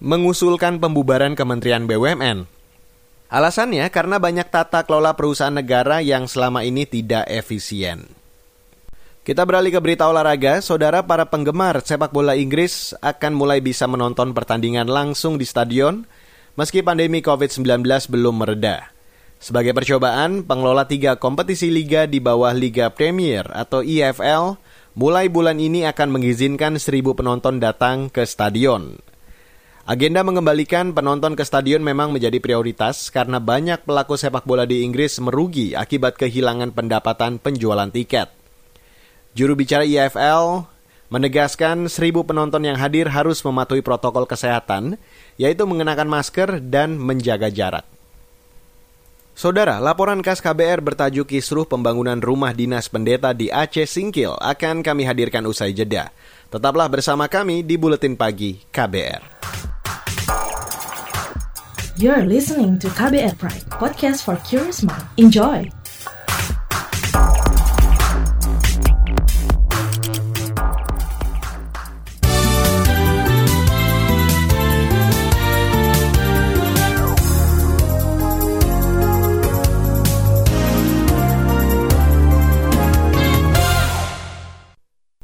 mengusulkan 0.03 0.83
pembubaran 0.83 1.39
Kementerian 1.39 1.87
BUMN. 1.87 2.43
Alasannya 3.31 3.87
karena 3.95 4.19
banyak 4.19 4.51
tata 4.51 4.83
kelola 4.83 5.15
perusahaan 5.15 5.55
negara 5.55 6.03
yang 6.03 6.27
selama 6.27 6.67
ini 6.67 6.91
tidak 6.91 7.31
efisien. 7.31 8.11
Kita 9.23 9.47
beralih 9.47 9.71
ke 9.71 9.79
berita 9.79 10.11
olahraga, 10.11 10.59
saudara 10.59 11.07
para 11.07 11.31
penggemar 11.31 11.87
sepak 11.87 12.11
bola 12.11 12.35
Inggris 12.35 12.99
akan 12.99 13.31
mulai 13.31 13.63
bisa 13.63 13.87
menonton 13.87 14.35
pertandingan 14.35 14.91
langsung 14.91 15.39
di 15.39 15.47
stadion 15.47 16.03
meski 16.59 16.83
pandemi 16.83 17.23
COVID-19 17.23 17.87
belum 18.11 18.43
mereda. 18.43 18.96
Sebagai 19.47 19.79
percobaan, 19.79 20.43
pengelola 20.43 20.91
tiga 20.91 21.23
kompetisi 21.23 21.71
liga 21.71 22.11
di 22.11 22.19
bawah 22.19 22.51
Liga 22.51 22.91
Premier 22.91 23.47
atau 23.55 23.79
EFL 23.79 24.59
mulai 24.99 25.31
bulan 25.31 25.63
ini 25.63 25.87
akan 25.87 26.19
mengizinkan 26.19 26.75
seribu 26.83 27.15
penonton 27.15 27.63
datang 27.63 28.11
ke 28.11 28.27
stadion. 28.27 28.99
Agenda 29.87 30.27
mengembalikan 30.27 30.91
penonton 30.91 31.39
ke 31.39 31.47
stadion 31.47 31.79
memang 31.79 32.11
menjadi 32.11 32.43
prioritas 32.43 33.07
karena 33.15 33.39
banyak 33.39 33.87
pelaku 33.87 34.19
sepak 34.19 34.43
bola 34.43 34.67
di 34.67 34.83
Inggris 34.83 35.23
merugi 35.23 35.79
akibat 35.79 36.19
kehilangan 36.19 36.75
pendapatan 36.75 37.39
penjualan 37.39 37.87
tiket. 37.95 38.27
Juru 39.39 39.55
bicara 39.55 39.87
EFL 39.87 40.67
menegaskan 41.07 41.87
seribu 41.87 42.27
penonton 42.27 42.67
yang 42.67 42.83
hadir 42.83 43.15
harus 43.15 43.47
mematuhi 43.47 43.79
protokol 43.79 44.27
kesehatan, 44.27 44.99
yaitu 45.39 45.63
mengenakan 45.71 46.11
masker 46.11 46.59
dan 46.67 46.99
menjaga 46.99 47.47
jarak. 47.47 47.87
Saudara, 49.37 49.77
laporan 49.85 50.25
khas 50.25 50.41
KBR 50.41 50.81
bertajuk 50.81 51.29
Kisruh 51.29 51.69
Pembangunan 51.69 52.17
Rumah 52.17 52.57
Dinas 52.57 52.89
Pendeta 52.89 53.37
di 53.37 53.53
Aceh 53.53 53.85
Singkil 53.85 54.33
akan 54.33 54.81
kami 54.81 55.05
hadirkan 55.05 55.45
usai 55.45 55.77
jeda. 55.77 56.09
Tetaplah 56.49 56.89
bersama 56.89 57.29
kami 57.29 57.61
di 57.61 57.77
Buletin 57.77 58.17
Pagi 58.17 58.57
KBR. 58.73 59.21
You're 62.01 62.25
listening 62.25 62.81
to 62.81 62.89
KBR 62.89 63.37
Pride, 63.37 63.69
podcast 63.77 64.25
for 64.25 64.41
curious 64.41 64.81
mind. 64.81 65.05
Enjoy! 65.21 65.69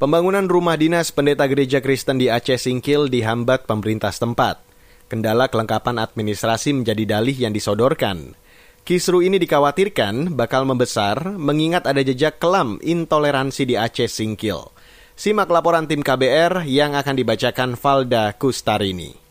Pembangunan 0.03 0.51
rumah 0.51 0.75
dinas 0.75 1.15
pendeta 1.15 1.47
gereja 1.47 1.79
Kristen 1.79 2.19
di 2.19 2.27
Aceh 2.27 2.59
Singkil 2.59 3.07
dihambat 3.07 3.63
pemerintah 3.63 4.11
setempat. 4.11 4.59
Kendala 5.07 5.47
kelengkapan 5.47 5.95
administrasi 5.95 6.75
menjadi 6.75 7.07
dalih 7.15 7.47
yang 7.47 7.55
disodorkan. 7.55 8.35
Kisru 8.83 9.23
ini 9.23 9.39
dikhawatirkan 9.39 10.35
bakal 10.35 10.67
membesar 10.67 11.39
mengingat 11.39 11.87
ada 11.87 12.03
jejak 12.03 12.35
kelam 12.35 12.83
intoleransi 12.83 13.63
di 13.63 13.79
Aceh 13.79 14.11
Singkil. 14.11 14.75
Simak 15.15 15.47
laporan 15.47 15.87
tim 15.87 16.03
KBR 16.03 16.67
yang 16.67 16.99
akan 16.99 17.15
dibacakan 17.15 17.79
Valda 17.79 18.35
Kustarini. 18.35 19.22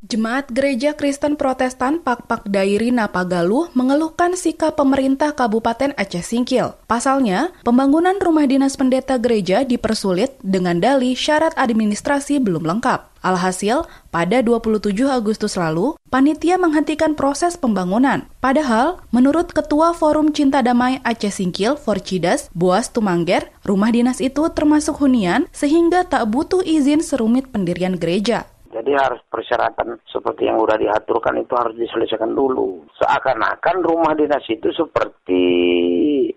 Jemaat 0.00 0.48
Gereja 0.48 0.96
Kristen 0.96 1.36
Protestan 1.36 2.00
Pakpak 2.00 2.48
Dairi 2.48 2.88
Napagaluh 2.88 3.68
mengeluhkan 3.76 4.32
sikap 4.32 4.80
pemerintah 4.80 5.36
Kabupaten 5.36 5.92
Aceh 5.92 6.24
Singkil. 6.24 6.72
Pasalnya, 6.88 7.52
pembangunan 7.68 8.16
rumah 8.16 8.48
dinas 8.48 8.80
pendeta 8.80 9.20
gereja 9.20 9.60
dipersulit 9.60 10.40
dengan 10.40 10.80
dali 10.80 11.12
syarat 11.12 11.52
administrasi 11.52 12.40
belum 12.40 12.64
lengkap. 12.64 13.12
Alhasil, 13.20 13.84
pada 14.08 14.40
27 14.40 14.88
Agustus 15.04 15.60
lalu, 15.60 15.92
panitia 16.08 16.56
menghentikan 16.56 17.12
proses 17.12 17.60
pembangunan. 17.60 18.24
Padahal, 18.40 19.04
menurut 19.12 19.52
Ketua 19.52 19.92
Forum 19.92 20.32
Cinta 20.32 20.64
Damai 20.64 21.04
Aceh 21.04 21.44
Singkil, 21.44 21.76
Forcidas, 21.76 22.48
Boas 22.56 22.88
Tumangger, 22.88 23.52
rumah 23.68 23.92
dinas 23.92 24.24
itu 24.24 24.48
termasuk 24.48 24.96
hunian 25.04 25.44
sehingga 25.52 26.08
tak 26.08 26.24
butuh 26.32 26.64
izin 26.64 27.04
serumit 27.04 27.52
pendirian 27.52 28.00
gereja. 28.00 28.48
Jadi 28.70 28.94
harus 28.94 29.18
persyaratan 29.26 29.98
seperti 30.06 30.46
yang 30.46 30.62
sudah 30.62 30.78
diaturkan 30.78 31.42
itu 31.42 31.52
harus 31.58 31.74
diselesaikan 31.74 32.30
dulu. 32.30 32.86
Seakan-akan 33.02 33.76
rumah 33.82 34.14
dinas 34.14 34.46
itu 34.46 34.70
seperti 34.70 35.42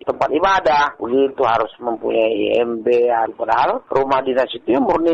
tempat 0.01 0.33
ibadah. 0.33 0.97
Begitu 0.97 1.41
harus 1.45 1.69
mempunyai 1.77 2.57
IMB. 2.57 2.87
Padahal 3.37 3.85
rumah 3.85 4.25
dinas 4.25 4.49
itu 4.49 4.73
murni 4.81 5.13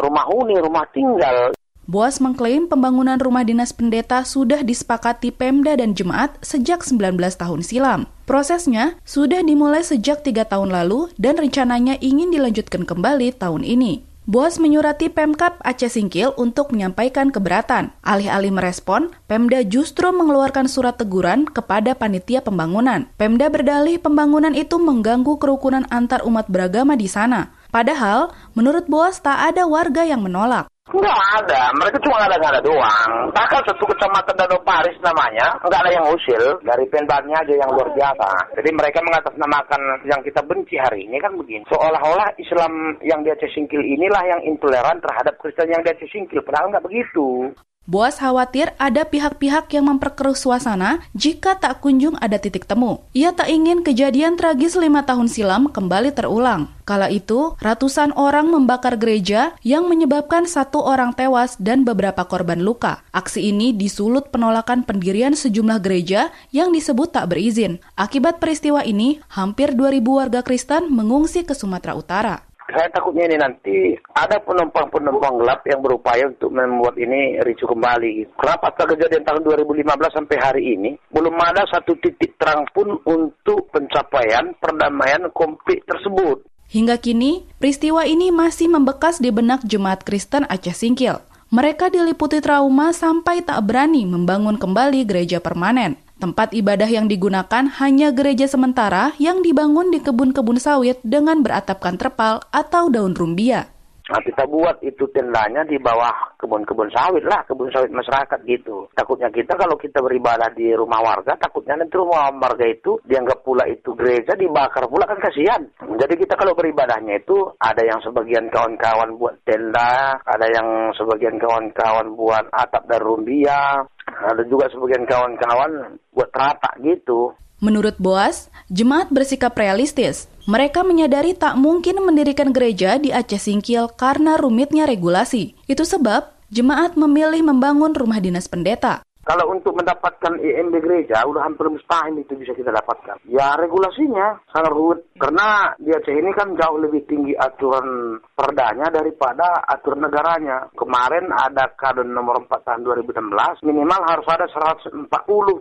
rumah 0.00 0.24
huni, 0.32 0.56
rumah 0.56 0.88
tinggal. 0.88 1.52
Boas 1.84 2.16
mengklaim 2.16 2.64
pembangunan 2.64 3.20
rumah 3.20 3.44
dinas 3.44 3.76
pendeta 3.76 4.24
sudah 4.24 4.64
disepakati 4.64 5.36
Pemda 5.36 5.76
dan 5.76 5.92
Jemaat 5.92 6.40
sejak 6.40 6.80
19 6.80 7.20
tahun 7.36 7.60
silam. 7.60 8.00
Prosesnya 8.24 8.96
sudah 9.04 9.44
dimulai 9.44 9.84
sejak 9.84 10.24
tiga 10.24 10.48
tahun 10.48 10.72
lalu 10.72 11.12
dan 11.20 11.36
rencananya 11.36 12.00
ingin 12.00 12.32
dilanjutkan 12.32 12.88
kembali 12.88 13.36
tahun 13.36 13.68
ini. 13.68 14.13
Boas 14.24 14.56
menyurati 14.56 15.12
Pemkap 15.12 15.60
Aceh 15.60 15.92
Singkil 15.92 16.32
untuk 16.40 16.72
menyampaikan 16.72 17.28
keberatan. 17.28 17.92
Alih-alih 18.00 18.56
merespon, 18.56 19.12
Pemda 19.28 19.60
justru 19.60 20.08
mengeluarkan 20.16 20.64
surat 20.64 20.96
teguran 20.96 21.44
kepada 21.44 21.92
panitia 21.92 22.40
pembangunan. 22.40 23.04
Pemda 23.20 23.52
berdalih 23.52 24.00
pembangunan 24.00 24.56
itu 24.56 24.80
mengganggu 24.80 25.36
kerukunan 25.36 25.84
antar 25.92 26.24
umat 26.24 26.48
beragama 26.48 26.96
di 26.96 27.04
sana. 27.04 27.52
Padahal, 27.68 28.32
menurut 28.56 28.88
Boas 28.88 29.20
tak 29.20 29.44
ada 29.44 29.68
warga 29.68 30.08
yang 30.08 30.24
menolak. 30.24 30.72
Enggak 30.84 31.16
ada, 31.40 31.72
mereka 31.80 31.96
cuma 32.04 32.20
ada-ada 32.28 32.60
doang. 32.60 33.32
Bahkan 33.32 33.60
satu 33.64 33.88
kecamatan 33.88 34.36
Danau 34.36 34.60
Paris 34.68 34.92
namanya, 35.00 35.56
enggak 35.64 35.80
ada 35.80 35.96
yang 35.96 36.06
usil. 36.12 36.60
Dari 36.60 36.84
penbannya 36.92 37.32
aja 37.32 37.54
yang 37.56 37.72
luar 37.72 37.88
biasa. 37.96 38.28
Jadi 38.60 38.68
mereka 38.68 39.00
mengatasnamakan 39.00 39.80
yang 40.04 40.20
kita 40.20 40.44
benci 40.44 40.76
hari 40.76 41.08
ini 41.08 41.16
kan 41.24 41.32
begini. 41.40 41.64
Seolah-olah 41.72 42.36
Islam 42.36 43.00
yang 43.00 43.24
di 43.24 43.32
Aceh 43.32 43.48
Singkil 43.56 43.80
inilah 43.80 44.28
yang 44.28 44.40
intoleran 44.44 45.00
terhadap 45.00 45.40
Kristen 45.40 45.72
yang 45.72 45.80
di 45.80 45.88
Aceh 45.88 46.10
Singkil. 46.12 46.44
Padahal 46.44 46.68
enggak 46.68 46.84
begitu. 46.84 47.56
Boas 47.84 48.16
khawatir 48.16 48.72
ada 48.80 49.04
pihak-pihak 49.04 49.68
yang 49.76 49.92
memperkeruh 49.92 50.32
suasana 50.32 51.04
jika 51.12 51.52
tak 51.60 51.84
kunjung 51.84 52.16
ada 52.16 52.40
titik 52.40 52.64
temu. 52.64 53.04
Ia 53.12 53.36
tak 53.36 53.52
ingin 53.52 53.84
kejadian 53.84 54.40
tragis 54.40 54.72
lima 54.72 55.04
tahun 55.04 55.28
silam 55.28 55.68
kembali 55.68 56.16
terulang. 56.16 56.72
Kala 56.88 57.12
itu, 57.12 57.52
ratusan 57.60 58.16
orang 58.16 58.48
membakar 58.48 58.96
gereja 58.96 59.52
yang 59.60 59.84
menyebabkan 59.84 60.48
satu 60.48 60.80
orang 60.80 61.12
tewas 61.12 61.60
dan 61.60 61.84
beberapa 61.84 62.24
korban 62.24 62.64
luka. 62.64 63.04
Aksi 63.12 63.52
ini 63.52 63.76
disulut 63.76 64.32
penolakan 64.32 64.88
pendirian 64.88 65.36
sejumlah 65.36 65.84
gereja 65.84 66.32
yang 66.56 66.72
disebut 66.72 67.12
tak 67.12 67.36
berizin. 67.36 67.84
Akibat 68.00 68.40
peristiwa 68.40 68.80
ini, 68.80 69.20
hampir 69.28 69.76
2000 69.76 70.00
warga 70.08 70.40
Kristen 70.40 70.88
mengungsi 70.88 71.44
ke 71.44 71.52
Sumatera 71.52 71.92
Utara 71.92 72.53
saya 72.74 72.90
takutnya 72.90 73.30
ini 73.30 73.38
nanti 73.38 73.76
ada 74.18 74.42
penumpang-penumpang 74.42 75.38
gelap 75.38 75.62
yang 75.64 75.80
berupaya 75.80 76.26
untuk 76.26 76.50
membuat 76.50 76.98
ini 76.98 77.38
ricu 77.46 77.70
kembali. 77.70 78.34
Kenapa 78.34 78.74
kejadian 78.74 79.22
tahun 79.22 79.42
2015 79.46 79.86
sampai 80.10 80.36
hari 80.42 80.62
ini 80.74 80.90
belum 81.14 81.38
ada 81.38 81.62
satu 81.70 81.94
titik 82.02 82.34
terang 82.36 82.66
pun 82.74 82.98
untuk 83.06 83.70
pencapaian 83.70 84.52
perdamaian 84.58 85.30
konflik 85.30 85.86
tersebut. 85.86 86.42
Hingga 86.74 86.98
kini, 86.98 87.46
peristiwa 87.62 88.02
ini 88.02 88.34
masih 88.34 88.66
membekas 88.66 89.22
di 89.22 89.30
benak 89.30 89.62
jemaat 89.62 90.02
Kristen 90.02 90.42
Aceh 90.50 90.74
Singkil. 90.74 91.22
Mereka 91.54 91.86
diliputi 91.94 92.42
trauma 92.42 92.90
sampai 92.90 93.46
tak 93.46 93.62
berani 93.62 94.02
membangun 94.02 94.58
kembali 94.58 95.06
gereja 95.06 95.38
permanen. 95.38 96.03
Tempat 96.24 96.56
ibadah 96.56 96.88
yang 96.88 97.04
digunakan 97.04 97.68
hanya 97.84 98.08
gereja 98.08 98.48
sementara 98.48 99.12
yang 99.20 99.44
dibangun 99.44 99.92
di 99.92 100.00
kebun-kebun 100.00 100.56
sawit 100.56 100.96
dengan 101.04 101.44
beratapkan 101.44 102.00
terpal 102.00 102.40
atau 102.48 102.88
daun 102.88 103.12
rumbia. 103.12 103.68
Nah, 104.08 104.20
kita 104.24 104.48
buat 104.48 104.80
itu 104.80 105.04
tendanya 105.12 105.68
di 105.68 105.76
bawah 105.76 106.12
kebun-kebun 106.40 106.88
sawit 106.96 107.28
lah, 107.28 107.44
kebun 107.44 107.68
sawit 107.72 107.92
masyarakat 107.92 108.40
gitu. 108.44 108.88
Takutnya 108.96 109.28
kita 109.28 109.52
kalau 109.52 109.76
kita 109.76 110.00
beribadah 110.00 110.48
di 110.56 110.72
rumah 110.72 111.04
warga, 111.04 111.36
takutnya 111.36 111.76
nanti 111.76 111.92
rumah 111.92 112.32
warga 112.32 112.72
itu 112.72 113.00
dianggap 113.04 113.44
pula 113.44 113.68
itu 113.68 113.92
gereja 113.92 114.32
dibakar 114.32 114.88
pula 114.88 115.04
kan 115.04 115.20
kasihan. 115.20 115.60
Jadi 115.80 116.20
kita 116.20 116.40
kalau 116.40 116.56
beribadahnya 116.56 117.20
itu 117.20 117.52
ada 117.60 117.84
yang 117.84 118.00
sebagian 118.00 118.48
kawan-kawan 118.48 119.12
buat 119.20 119.40
tenda, 119.44 120.20
ada 120.24 120.46
yang 120.52 120.88
sebagian 120.96 121.36
kawan-kawan 121.36 122.16
buat 122.16 122.48
atap 122.48 122.88
dan 122.88 123.00
rumbia, 123.04 123.88
ada 124.24 124.42
juga 124.48 124.72
sebagian 124.72 125.04
kawan-kawan 125.04 126.00
buat 126.16 126.30
rata 126.32 126.72
gitu. 126.80 127.36
Menurut 127.62 127.96
Boas, 127.96 128.52
jemaat 128.68 129.08
bersikap 129.08 129.56
realistis. 129.56 130.28
Mereka 130.44 130.84
menyadari 130.84 131.32
tak 131.32 131.56
mungkin 131.56 131.96
mendirikan 132.04 132.52
gereja 132.52 133.00
di 133.00 133.08
Aceh 133.08 133.40
Singkil 133.40 133.88
karena 133.96 134.36
rumitnya 134.36 134.84
regulasi. 134.84 135.56
Itu 135.64 135.88
sebab 135.88 136.28
jemaat 136.52 137.00
memilih 137.00 137.40
membangun 137.40 137.96
rumah 137.96 138.20
dinas 138.20 138.50
pendeta. 138.50 139.00
Kalau 139.24 139.56
untuk 139.56 139.72
mendapatkan 139.72 140.36
IMB 140.36 140.84
gereja, 140.84 141.24
udah 141.24 141.48
hampir 141.48 141.72
mustahil 141.72 142.20
itu 142.20 142.36
bisa 142.36 142.52
kita 142.52 142.68
dapatkan. 142.68 143.24
Ya 143.24 143.56
regulasinya 143.56 144.36
sangat 144.52 144.72
rumit. 144.76 145.00
Karena 145.16 145.72
di 145.80 145.90
Aceh 145.96 146.12
ini 146.12 146.28
kan 146.36 146.52
jauh 146.52 146.76
lebih 146.76 147.08
tinggi 147.08 147.32
aturan 147.32 148.20
perdanya 148.36 148.92
daripada 148.92 149.64
aturan 149.64 150.04
negaranya. 150.04 150.68
Kemarin 150.76 151.32
ada 151.32 151.72
kadun 151.72 152.12
nomor 152.12 152.44
4 152.44 152.68
tahun 152.68 152.84
2016, 152.84 153.64
minimal 153.64 154.00
harus 154.04 154.28
ada 154.28 154.46
140 154.52 155.08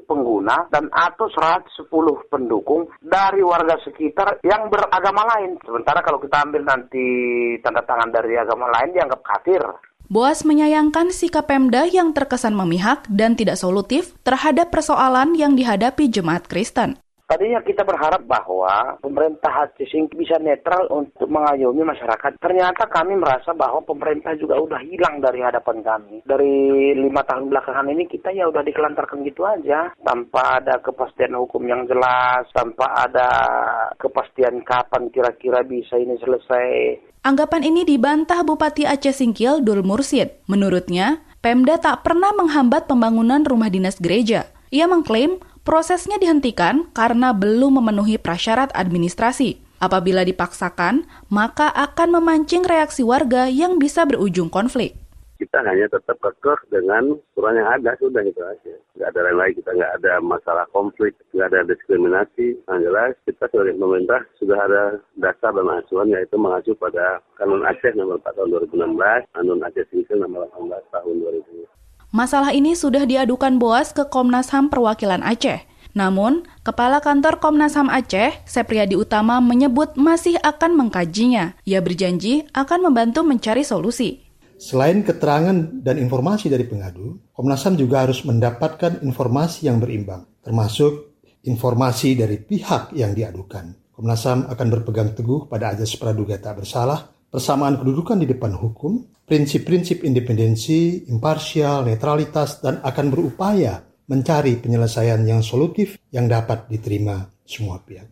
pengguna 0.03 0.67
dan 0.67 0.91
atau 0.91 1.31
110 1.31 1.87
pendukung 2.27 2.91
dari 2.99 3.39
warga 3.39 3.79
sekitar 3.87 4.43
yang 4.43 4.67
beragama 4.67 5.23
lain. 5.37 5.55
Sementara 5.63 6.03
kalau 6.03 6.19
kita 6.19 6.43
ambil 6.43 6.67
nanti 6.67 7.05
tanda 7.63 7.79
tangan 7.87 8.11
dari 8.11 8.35
agama 8.35 8.67
lain 8.67 8.91
dianggap 8.91 9.23
kafir. 9.23 9.63
Boas 10.11 10.43
menyayangkan 10.43 11.11
sikap 11.15 11.47
Pemda 11.47 11.87
yang 11.87 12.11
terkesan 12.11 12.55
memihak 12.55 13.07
dan 13.11 13.39
tidak 13.39 13.55
solutif 13.55 14.15
terhadap 14.27 14.71
persoalan 14.71 15.35
yang 15.35 15.55
dihadapi 15.55 16.11
jemaat 16.11 16.47
Kristen. 16.47 17.02
Tadinya 17.23 17.63
kita 17.63 17.87
berharap 17.87 18.27
bahwa 18.27 18.99
pemerintah 18.99 19.65
Aceh 19.65 19.89
bisa 20.11 20.35
netral 20.43 20.91
untuk 20.91 21.31
mengayomi 21.31 21.81
masyarakat. 21.87 22.35
Ternyata 22.37 22.85
kami 22.91 23.15
merasa 23.15 23.55
bahwa 23.55 23.79
pemerintah 23.81 24.35
juga 24.35 24.59
udah 24.59 24.83
hilang 24.83 25.23
dari 25.23 25.39
hadapan 25.39 25.79
kami. 25.81 26.19
Dari 26.27 26.91
lima 26.99 27.23
tahun 27.23 27.47
belakangan 27.47 27.87
ini 27.89 28.11
kita 28.11 28.35
ya 28.35 28.51
udah 28.51 28.61
dikelantarkan 28.61 29.23
gitu 29.23 29.47
aja. 29.47 29.95
Tanpa 30.03 30.59
ada 30.59 30.83
kepastian 30.83 31.39
hukum 31.39 31.63
yang 31.63 31.87
jelas, 31.87 32.43
tanpa 32.51 32.91
ada 32.91 33.29
kepastian 33.95 34.59
kapan 34.67 35.07
kira-kira 35.09 35.63
bisa 35.63 35.95
ini 35.95 36.19
selesai. 36.19 36.99
Anggapan 37.23 37.63
ini 37.63 37.87
dibantah 37.87 38.43
Bupati 38.43 38.83
Aceh 38.83 39.15
Singkil 39.15 39.63
Dul 39.63 39.79
Mursid. 39.79 40.43
Menurutnya, 40.51 41.23
Pemda 41.39 41.79
tak 41.79 42.03
pernah 42.03 42.35
menghambat 42.35 42.91
pembangunan 42.91 43.47
rumah 43.47 43.71
dinas 43.71 43.95
gereja. 43.95 44.51
Ia 44.75 44.91
mengklaim 44.91 45.39
prosesnya 45.63 46.19
dihentikan 46.19 46.91
karena 46.91 47.31
belum 47.31 47.79
memenuhi 47.79 48.19
prasyarat 48.19 48.69
administrasi. 48.75 49.63
Apabila 49.83 50.23
dipaksakan, 50.23 51.03
maka 51.27 51.67
akan 51.67 52.19
memancing 52.19 52.63
reaksi 52.63 53.03
warga 53.03 53.51
yang 53.51 53.75
bisa 53.79 54.07
berujung 54.07 54.47
konflik. 54.47 54.95
Kita 55.35 55.59
hanya 55.59 55.91
tetap 55.91 56.15
kekeh 56.23 56.71
dengan 56.71 57.19
aturan 57.19 57.59
yang 57.59 57.67
ada 57.67 57.91
sudah 57.99 58.23
itu 58.23 58.39
aja. 58.39 58.79
Nggak 58.95 59.09
ada 59.11 59.19
lain 59.27 59.37
lagi 59.43 59.53
kita 59.59 59.71
nggak 59.75 59.93
ada 59.99 60.13
masalah 60.23 60.63
konflik 60.71 61.11
nggak 61.35 61.51
ada 61.51 61.67
diskriminasi. 61.67 62.63
Yang 62.63 62.79
jelas 62.87 63.11
kita 63.27 63.43
sebagai 63.51 63.75
pemerintah 63.75 64.21
sudah 64.39 64.55
ada 64.55 64.83
dasar 65.19 65.51
dan 65.51 65.67
acuan 65.67 66.15
yaitu 66.15 66.39
mengacu 66.39 66.71
pada 66.79 67.19
Kanun 67.35 67.67
Aceh 67.67 67.91
nomor 67.91 68.23
4 68.23 68.39
tahun 68.39 68.55
2016 68.71 69.35
Kanun 69.35 69.65
Aceh 69.67 69.85
Singkil 69.91 70.17
nomor 70.23 70.47
18 70.55 70.95
tahun 70.95 71.15
2000 71.27 71.72
Masalah 72.13 72.53
ini 72.53 72.77
sudah 72.77 73.09
diadukan 73.09 73.57
Boas 73.57 73.89
ke 73.89 74.05
Komnas 74.05 74.53
HAM 74.53 74.69
Perwakilan 74.69 75.25
Aceh. 75.25 75.65
Namun, 75.97 76.45
Kepala 76.61 77.01
Kantor 77.01 77.41
Komnas 77.41 77.73
HAM 77.73 77.89
Aceh, 77.89 78.37
Sepriadi 78.45 78.93
Utama 78.93 79.41
menyebut 79.41 79.97
masih 79.97 80.37
akan 80.45 80.77
mengkajinya. 80.77 81.57
Ia 81.65 81.81
berjanji 81.81 82.45
akan 82.53 82.85
membantu 82.85 83.25
mencari 83.25 83.65
solusi. 83.65 84.21
Selain 84.61 85.01
keterangan 85.01 85.57
dan 85.81 85.97
informasi 85.97 86.53
dari 86.53 86.69
pengadu, 86.69 87.17
Komnas 87.33 87.65
HAM 87.65 87.81
juga 87.81 88.05
harus 88.05 88.21
mendapatkan 88.21 89.01
informasi 89.01 89.65
yang 89.65 89.81
berimbang, 89.81 90.29
termasuk 90.45 91.17
informasi 91.41 92.13
dari 92.13 92.37
pihak 92.37 92.93
yang 92.93 93.17
diadukan. 93.17 93.73
Komnas 93.89 94.21
HAM 94.21 94.53
akan 94.53 94.67
berpegang 94.69 95.17
teguh 95.17 95.49
pada 95.49 95.73
ajas 95.73 95.97
praduga 95.97 96.37
tak 96.37 96.61
bersalah 96.61 97.12
persamaan 97.33 97.81
kedudukan 97.81 98.21
di 98.21 98.29
depan 98.29 98.53
hukum, 98.53 99.01
prinsip-prinsip 99.25 100.05
independensi, 100.05 101.09
imparsial, 101.09 101.89
netralitas, 101.89 102.61
dan 102.61 102.77
akan 102.85 103.09
berupaya 103.09 103.81
mencari 104.05 104.61
penyelesaian 104.61 105.25
yang 105.25 105.41
solutif 105.41 105.97
yang 106.13 106.29
dapat 106.29 106.69
diterima 106.69 107.25
semua 107.41 107.81
pihak. 107.81 108.05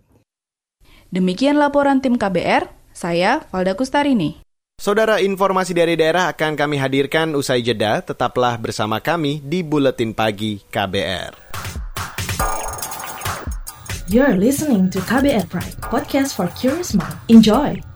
Demikian 1.14 1.62
laporan 1.62 2.02
tim 2.02 2.18
KBR, 2.18 2.72
saya 2.98 3.46
Valda 3.54 3.78
Kustarini. 3.78 4.42
Saudara, 4.82 5.22
informasi 5.22 5.78
dari 5.78 5.94
daerah 5.94 6.34
akan 6.34 6.58
kami 6.58 6.82
hadirkan 6.82 7.38
usai 7.38 7.62
jeda. 7.62 8.02
Tetaplah 8.02 8.58
bersama 8.58 8.98
kami 8.98 9.38
di 9.38 9.62
Buletin 9.62 10.18
Pagi 10.18 10.58
KBR. 10.58 11.54
You're 14.10 14.42
listening 14.42 14.90
to 14.90 14.98
KBR 15.06 15.46
Pride, 15.54 15.78
podcast 15.86 16.34
for 16.34 16.50
curious 16.58 16.98
mind. 16.98 17.14
Enjoy! 17.30 17.91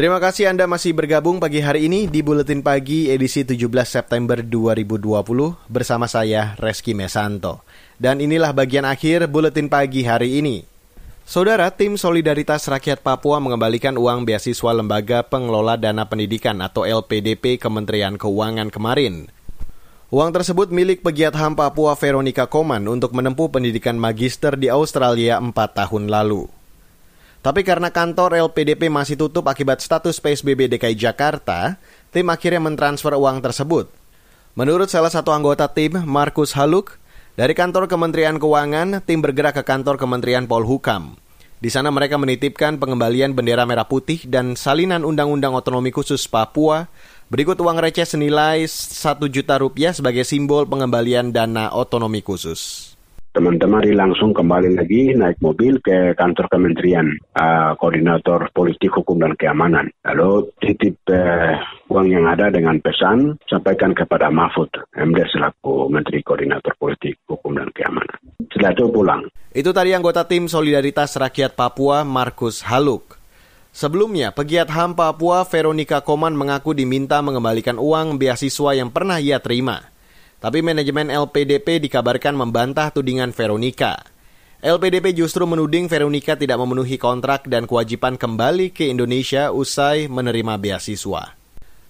Terima 0.00 0.16
kasih 0.16 0.48
Anda 0.48 0.64
masih 0.64 0.96
bergabung 0.96 1.44
pagi 1.44 1.60
hari 1.60 1.84
ini 1.84 2.08
di 2.08 2.24
Buletin 2.24 2.64
Pagi 2.64 3.12
edisi 3.12 3.44
17 3.44 3.68
September 3.84 4.40
2020 4.40 4.96
bersama 5.68 6.08
saya 6.08 6.56
Reski 6.56 6.96
Mesanto. 6.96 7.60
Dan 8.00 8.24
inilah 8.24 8.56
bagian 8.56 8.88
akhir 8.88 9.28
Buletin 9.28 9.68
Pagi 9.68 10.00
hari 10.08 10.40
ini. 10.40 10.64
Saudara, 11.28 11.68
tim 11.68 12.00
Solidaritas 12.00 12.64
Rakyat 12.64 13.04
Papua 13.04 13.44
mengembalikan 13.44 13.92
uang 14.00 14.24
beasiswa 14.24 14.72
Lembaga 14.72 15.20
Pengelola 15.20 15.76
Dana 15.76 16.08
Pendidikan 16.08 16.64
atau 16.64 16.88
LPDP 16.88 17.60
Kementerian 17.60 18.16
Keuangan 18.16 18.72
kemarin. 18.72 19.28
Uang 20.08 20.32
tersebut 20.32 20.72
milik 20.72 21.04
pegiat 21.04 21.36
HAM 21.36 21.60
Papua 21.60 21.92
Veronica 21.92 22.48
Koman 22.48 22.88
untuk 22.88 23.12
menempuh 23.12 23.52
pendidikan 23.52 24.00
magister 24.00 24.56
di 24.56 24.72
Australia 24.72 25.36
4 25.36 25.52
tahun 25.52 26.08
lalu. 26.08 26.48
Tapi 27.40 27.64
karena 27.64 27.88
kantor 27.88 28.36
LPDP 28.36 28.92
masih 28.92 29.16
tutup 29.16 29.48
akibat 29.48 29.80
status 29.80 30.20
PSBB 30.20 30.68
DKI 30.76 30.92
Jakarta, 30.92 31.80
tim 32.12 32.28
akhirnya 32.28 32.60
mentransfer 32.60 33.16
uang 33.16 33.40
tersebut. 33.40 33.88
Menurut 34.52 34.92
salah 34.92 35.08
satu 35.08 35.32
anggota 35.32 35.64
tim, 35.72 36.04
Markus 36.04 36.52
Haluk, 36.52 37.00
dari 37.40 37.56
kantor 37.56 37.88
Kementerian 37.88 38.36
Keuangan, 38.36 39.00
tim 39.08 39.24
bergerak 39.24 39.56
ke 39.56 39.64
kantor 39.64 39.96
Kementerian 39.96 40.44
Polhukam. 40.44 41.16
Di 41.60 41.72
sana 41.72 41.88
mereka 41.88 42.20
menitipkan 42.20 42.76
pengembalian 42.76 43.32
bendera 43.32 43.64
merah 43.64 43.88
putih 43.88 44.20
dan 44.28 44.52
salinan 44.52 45.00
Undang-Undang 45.00 45.56
Otonomi 45.56 45.96
Khusus 45.96 46.28
Papua, 46.28 46.92
berikut 47.32 47.56
uang 47.56 47.80
receh 47.80 48.04
senilai 48.04 48.68
1 48.68 49.16
juta 49.32 49.56
rupiah 49.56 49.96
sebagai 49.96 50.28
simbol 50.28 50.68
pengembalian 50.68 51.32
dana 51.32 51.72
otonomi 51.72 52.26
khusus 52.26 52.92
teman-teman 53.30 53.86
langsung 53.94 54.34
kembali 54.34 54.74
lagi 54.74 55.14
naik 55.14 55.38
mobil 55.38 55.78
ke 55.78 56.18
kantor 56.18 56.50
kementerian 56.50 57.06
uh, 57.38 57.78
koordinator 57.78 58.50
politik 58.50 58.90
hukum 58.90 59.22
dan 59.22 59.38
keamanan. 59.38 59.86
Lalu 60.02 60.50
titip 60.58 60.98
uh, 61.14 61.54
uang 61.86 62.10
yang 62.10 62.26
ada 62.26 62.50
dengan 62.50 62.82
pesan 62.82 63.38
sampaikan 63.46 63.94
kepada 63.94 64.28
Mahfud 64.34 64.70
MD 64.98 65.18
selaku 65.30 65.86
menteri 65.86 66.26
koordinator 66.26 66.74
politik 66.74 67.22
hukum 67.30 67.54
dan 67.54 67.70
keamanan. 67.70 68.18
Setelah 68.50 68.74
itu 68.74 68.84
pulang. 68.90 69.22
Itu 69.54 69.70
tadi 69.70 69.94
anggota 69.94 70.26
tim 70.26 70.50
solidaritas 70.50 71.14
rakyat 71.14 71.54
Papua 71.54 72.02
Markus 72.02 72.66
Haluk. 72.66 73.18
Sebelumnya, 73.70 74.34
pegiat 74.34 74.66
HAM 74.66 74.98
Papua 74.98 75.46
Veronica 75.46 76.02
Koman 76.02 76.34
mengaku 76.34 76.74
diminta 76.74 77.22
mengembalikan 77.22 77.78
uang 77.78 78.18
beasiswa 78.18 78.74
yang 78.74 78.90
pernah 78.90 79.22
ia 79.22 79.38
terima. 79.38 79.86
Tapi 80.40 80.64
manajemen 80.64 81.12
LPDP 81.12 81.84
dikabarkan 81.84 82.32
membantah 82.32 82.88
tudingan 82.88 83.28
Veronica. 83.36 84.00
LPDP 84.64 85.12
justru 85.12 85.44
menuding 85.44 85.84
Veronica 85.84 86.32
tidak 86.32 86.56
memenuhi 86.56 86.96
kontrak 86.96 87.44
dan 87.44 87.68
kewajiban 87.68 88.16
kembali 88.16 88.72
ke 88.72 88.88
Indonesia 88.88 89.52
usai 89.52 90.08
menerima 90.08 90.56
beasiswa. 90.56 91.36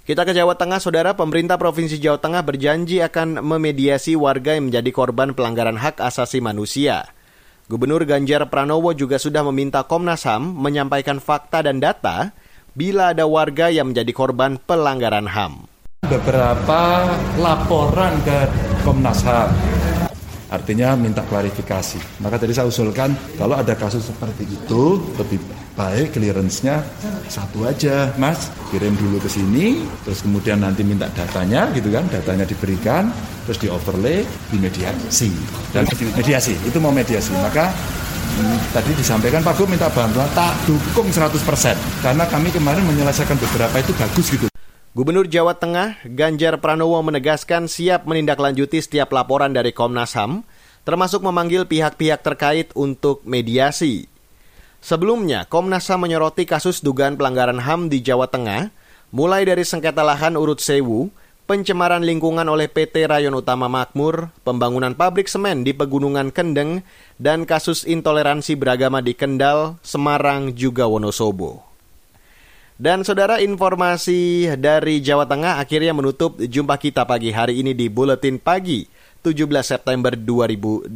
Kita 0.02 0.26
ke 0.26 0.34
Jawa 0.34 0.58
Tengah, 0.58 0.82
Saudara. 0.82 1.14
Pemerintah 1.14 1.54
Provinsi 1.62 2.02
Jawa 2.02 2.18
Tengah 2.18 2.42
berjanji 2.42 2.98
akan 2.98 3.38
memediasi 3.38 4.18
warga 4.18 4.58
yang 4.58 4.66
menjadi 4.66 4.90
korban 4.90 5.30
pelanggaran 5.30 5.78
hak 5.78 6.02
asasi 6.02 6.42
manusia. 6.42 7.06
Gubernur 7.70 8.02
Ganjar 8.02 8.50
Pranowo 8.50 8.90
juga 8.98 9.22
sudah 9.22 9.46
meminta 9.46 9.86
Komnas 9.86 10.26
HAM 10.26 10.58
menyampaikan 10.58 11.22
fakta 11.22 11.62
dan 11.62 11.78
data 11.78 12.34
bila 12.74 13.14
ada 13.14 13.30
warga 13.30 13.70
yang 13.70 13.94
menjadi 13.94 14.10
korban 14.10 14.58
pelanggaran 14.58 15.30
HAM 15.30 15.69
beberapa 16.10 17.06
laporan 17.38 18.18
ke 18.26 18.38
Komnas 18.82 19.22
HAM. 19.22 19.50
Artinya 20.50 20.98
minta 20.98 21.22
klarifikasi. 21.22 22.18
Maka 22.26 22.34
tadi 22.42 22.50
saya 22.50 22.66
usulkan 22.66 23.14
kalau 23.38 23.54
ada 23.54 23.78
kasus 23.78 24.10
seperti 24.10 24.50
itu 24.50 24.98
lebih 25.14 25.38
baik 25.78 26.18
clearance-nya 26.18 26.82
satu 27.30 27.70
aja, 27.70 28.10
Mas. 28.18 28.50
Kirim 28.74 28.98
dulu 28.98 29.22
ke 29.22 29.30
sini, 29.30 29.86
terus 30.02 30.26
kemudian 30.26 30.58
nanti 30.58 30.82
minta 30.82 31.06
datanya 31.14 31.70
gitu 31.70 31.94
kan, 31.94 32.02
datanya 32.10 32.42
diberikan, 32.42 33.14
terus 33.46 33.62
di 33.62 33.70
overlay, 33.70 34.26
di 34.50 34.58
mediasi. 34.58 35.30
Dan 35.70 35.86
mediasi, 36.18 36.58
itu 36.66 36.82
mau 36.82 36.90
mediasi. 36.90 37.30
Maka 37.38 37.70
hmm, 37.70 38.74
tadi 38.74 38.90
disampaikan 38.98 39.46
Pak 39.46 39.54
Gub 39.54 39.70
minta 39.70 39.86
bantuan, 39.86 40.26
tak 40.34 40.58
dukung 40.66 41.06
100% 41.14 42.02
karena 42.02 42.26
kami 42.26 42.50
kemarin 42.50 42.82
menyelesaikan 42.90 43.38
beberapa 43.38 43.78
itu 43.78 43.94
bagus 43.94 44.26
gitu. 44.34 44.49
Gubernur 44.90 45.31
Jawa 45.31 45.55
Tengah 45.55 46.03
Ganjar 46.03 46.59
Pranowo 46.59 46.98
menegaskan 46.98 47.70
siap 47.70 48.11
menindaklanjuti 48.11 48.83
setiap 48.83 49.14
laporan 49.14 49.55
dari 49.55 49.70
Komnas 49.70 50.18
HAM, 50.18 50.42
termasuk 50.83 51.22
memanggil 51.22 51.62
pihak-pihak 51.62 52.26
terkait 52.26 52.74
untuk 52.74 53.22
mediasi. 53.22 54.11
Sebelumnya, 54.83 55.46
Komnas 55.46 55.87
HAM 55.87 56.11
menyoroti 56.11 56.42
kasus 56.42 56.83
dugaan 56.83 57.14
pelanggaran 57.14 57.62
HAM 57.62 57.87
di 57.87 58.03
Jawa 58.03 58.26
Tengah, 58.26 58.74
mulai 59.14 59.46
dari 59.46 59.62
sengketa 59.62 60.03
lahan 60.03 60.35
urut 60.35 60.59
sewu, 60.59 61.14
pencemaran 61.46 62.03
lingkungan 62.03 62.50
oleh 62.50 62.66
PT 62.66 63.07
Rayon 63.07 63.38
Utama 63.38 63.70
Makmur, 63.70 64.35
pembangunan 64.42 64.98
pabrik 64.98 65.31
semen 65.31 65.62
di 65.62 65.70
Pegunungan 65.70 66.35
Kendeng, 66.35 66.83
dan 67.14 67.46
kasus 67.46 67.87
intoleransi 67.87 68.59
beragama 68.59 68.98
di 68.98 69.14
Kendal, 69.14 69.79
Semarang, 69.87 70.50
juga 70.59 70.90
Wonosobo. 70.90 71.69
Dan 72.80 73.04
saudara 73.04 73.44
informasi 73.44 74.48
dari 74.56 75.04
Jawa 75.04 75.28
Tengah 75.28 75.60
akhirnya 75.60 75.92
menutup 75.92 76.40
jumpa 76.40 76.80
kita 76.80 77.04
pagi 77.04 77.28
hari 77.28 77.60
ini 77.60 77.76
di 77.76 77.92
Buletin 77.92 78.40
Pagi 78.40 78.88
17 79.20 79.36
September 79.60 80.16
2020. 80.16 80.88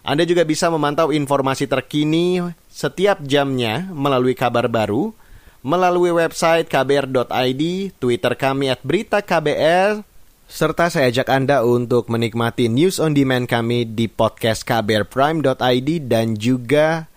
Anda 0.00 0.24
juga 0.24 0.48
bisa 0.48 0.72
memantau 0.72 1.12
informasi 1.12 1.68
terkini 1.68 2.40
setiap 2.72 3.20
jamnya 3.20 3.84
melalui 3.92 4.32
kabar 4.32 4.64
baru, 4.64 5.12
melalui 5.60 6.16
website 6.16 6.72
kbr.id, 6.72 7.62
Twitter 8.00 8.32
kami 8.32 8.72
at 8.72 8.80
berita 8.80 9.20
KBR, 9.20 10.00
serta 10.48 10.88
saya 10.88 11.12
ajak 11.12 11.28
Anda 11.36 11.68
untuk 11.68 12.08
menikmati 12.08 12.72
news 12.72 12.96
on 12.96 13.12
demand 13.12 13.44
kami 13.44 13.84
di 13.92 14.08
podcast 14.08 14.64
kbrprime.id 14.64 15.90
dan 16.08 16.32
juga 16.32 17.12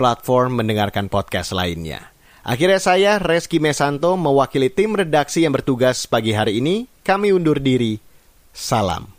platform 0.00 0.64
mendengarkan 0.64 1.12
podcast 1.12 1.52
lainnya. 1.52 2.16
Akhirnya 2.46 2.80
saya, 2.80 3.12
Reski 3.20 3.60
Mesanto, 3.60 4.16
mewakili 4.16 4.72
tim 4.72 4.96
redaksi 4.96 5.44
yang 5.44 5.52
bertugas 5.52 6.08
pagi 6.08 6.32
hari 6.32 6.62
ini. 6.62 6.88
Kami 7.04 7.34
undur 7.34 7.60
diri. 7.60 8.00
Salam. 8.52 9.18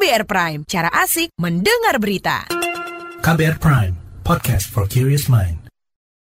KBR 0.00 0.24
Prime, 0.24 0.60
cara 0.64 0.88
asik 1.04 1.28
mendengar 1.36 2.00
berita. 2.00 2.48
KBR 3.20 3.60
Prime, 3.60 3.94
podcast 4.24 4.72
for 4.72 4.88
curious 4.88 5.28
mind. 5.28 5.59